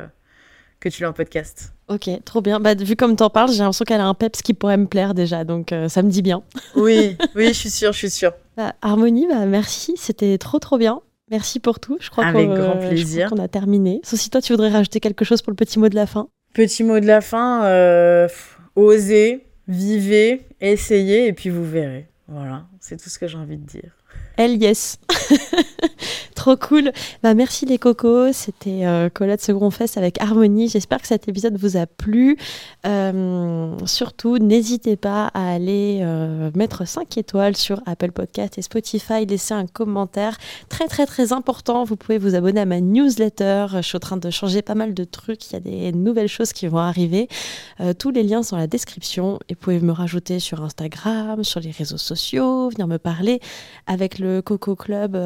[0.81, 1.73] que tu l'aies en podcast.
[1.87, 2.59] Ok, trop bien.
[2.59, 4.87] Bah, vu comme tu en parles, j'ai l'impression qu'elle a un peps qui pourrait me
[4.87, 6.43] plaire déjà, donc ça me dit bien.
[6.75, 8.33] oui, oui, je suis sûre, je suis sûre.
[8.57, 11.01] Bah, Harmonie, bah, merci, c'était trop trop bien.
[11.31, 11.97] Merci pour tout.
[12.01, 13.29] Je crois Avec grand plaisir.
[13.31, 14.01] qu'on a terminé.
[14.05, 16.29] Sauf si toi, tu voudrais rajouter quelque chose pour le petit mot de la fin?
[16.55, 18.29] Petit mot de la fin, euh,
[18.77, 22.09] osez, vivez, essayez et puis vous verrez.
[22.29, 23.93] Voilà, c'est tout ce que j'ai envie de dire.
[24.37, 24.99] Elle, yes.
[26.35, 26.93] Trop cool.
[27.23, 28.33] Bah, merci les cocos.
[28.33, 30.69] C'était euh, Colette Second Fest avec Harmonie.
[30.69, 32.37] J'espère que cet épisode vous a plu.
[32.87, 39.25] Euh, surtout, n'hésitez pas à aller euh, mettre 5 étoiles sur Apple Podcast et Spotify.
[39.25, 40.37] Laisser un commentaire.
[40.69, 41.85] Très, très, très important.
[41.85, 43.67] Vous pouvez vous abonner à ma newsletter.
[43.73, 45.51] Je suis en train de changer pas mal de trucs.
[45.51, 47.29] Il y a des nouvelles choses qui vont arriver.
[47.99, 49.39] tous les liens sont dans la description.
[49.49, 53.41] Et vous pouvez me rajouter sur Instagram, sur les réseaux sociaux, venir me parler
[53.87, 55.17] avec le Coco Club.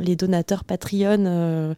[0.00, 1.74] les donateurs Patreon, euh,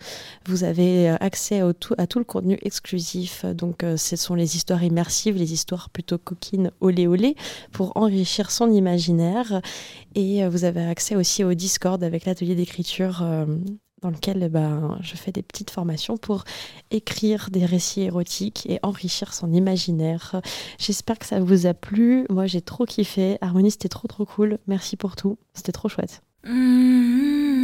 [0.46, 1.72] vous avez accès à
[2.06, 3.44] tout, le contenu exclusif.
[3.44, 7.36] Donc, euh, ce sont les histoires immersives, les histoires plutôt coquines, olé olé,
[7.72, 9.60] pour enrichir son imaginaire.
[10.14, 13.24] Et euh, vous avez accès aussi au Discord avec l'atelier d'écriture
[14.04, 16.44] dans lequel eh ben, je fais des petites formations pour
[16.90, 20.42] écrire des récits érotiques et enrichir son imaginaire.
[20.78, 22.26] J'espère que ça vous a plu.
[22.28, 23.38] Moi, j'ai trop kiffé.
[23.40, 24.58] Harmonie, c'était trop trop cool.
[24.66, 25.38] Merci pour tout.
[25.54, 26.22] C'était trop chouette.
[26.44, 27.63] Mmh.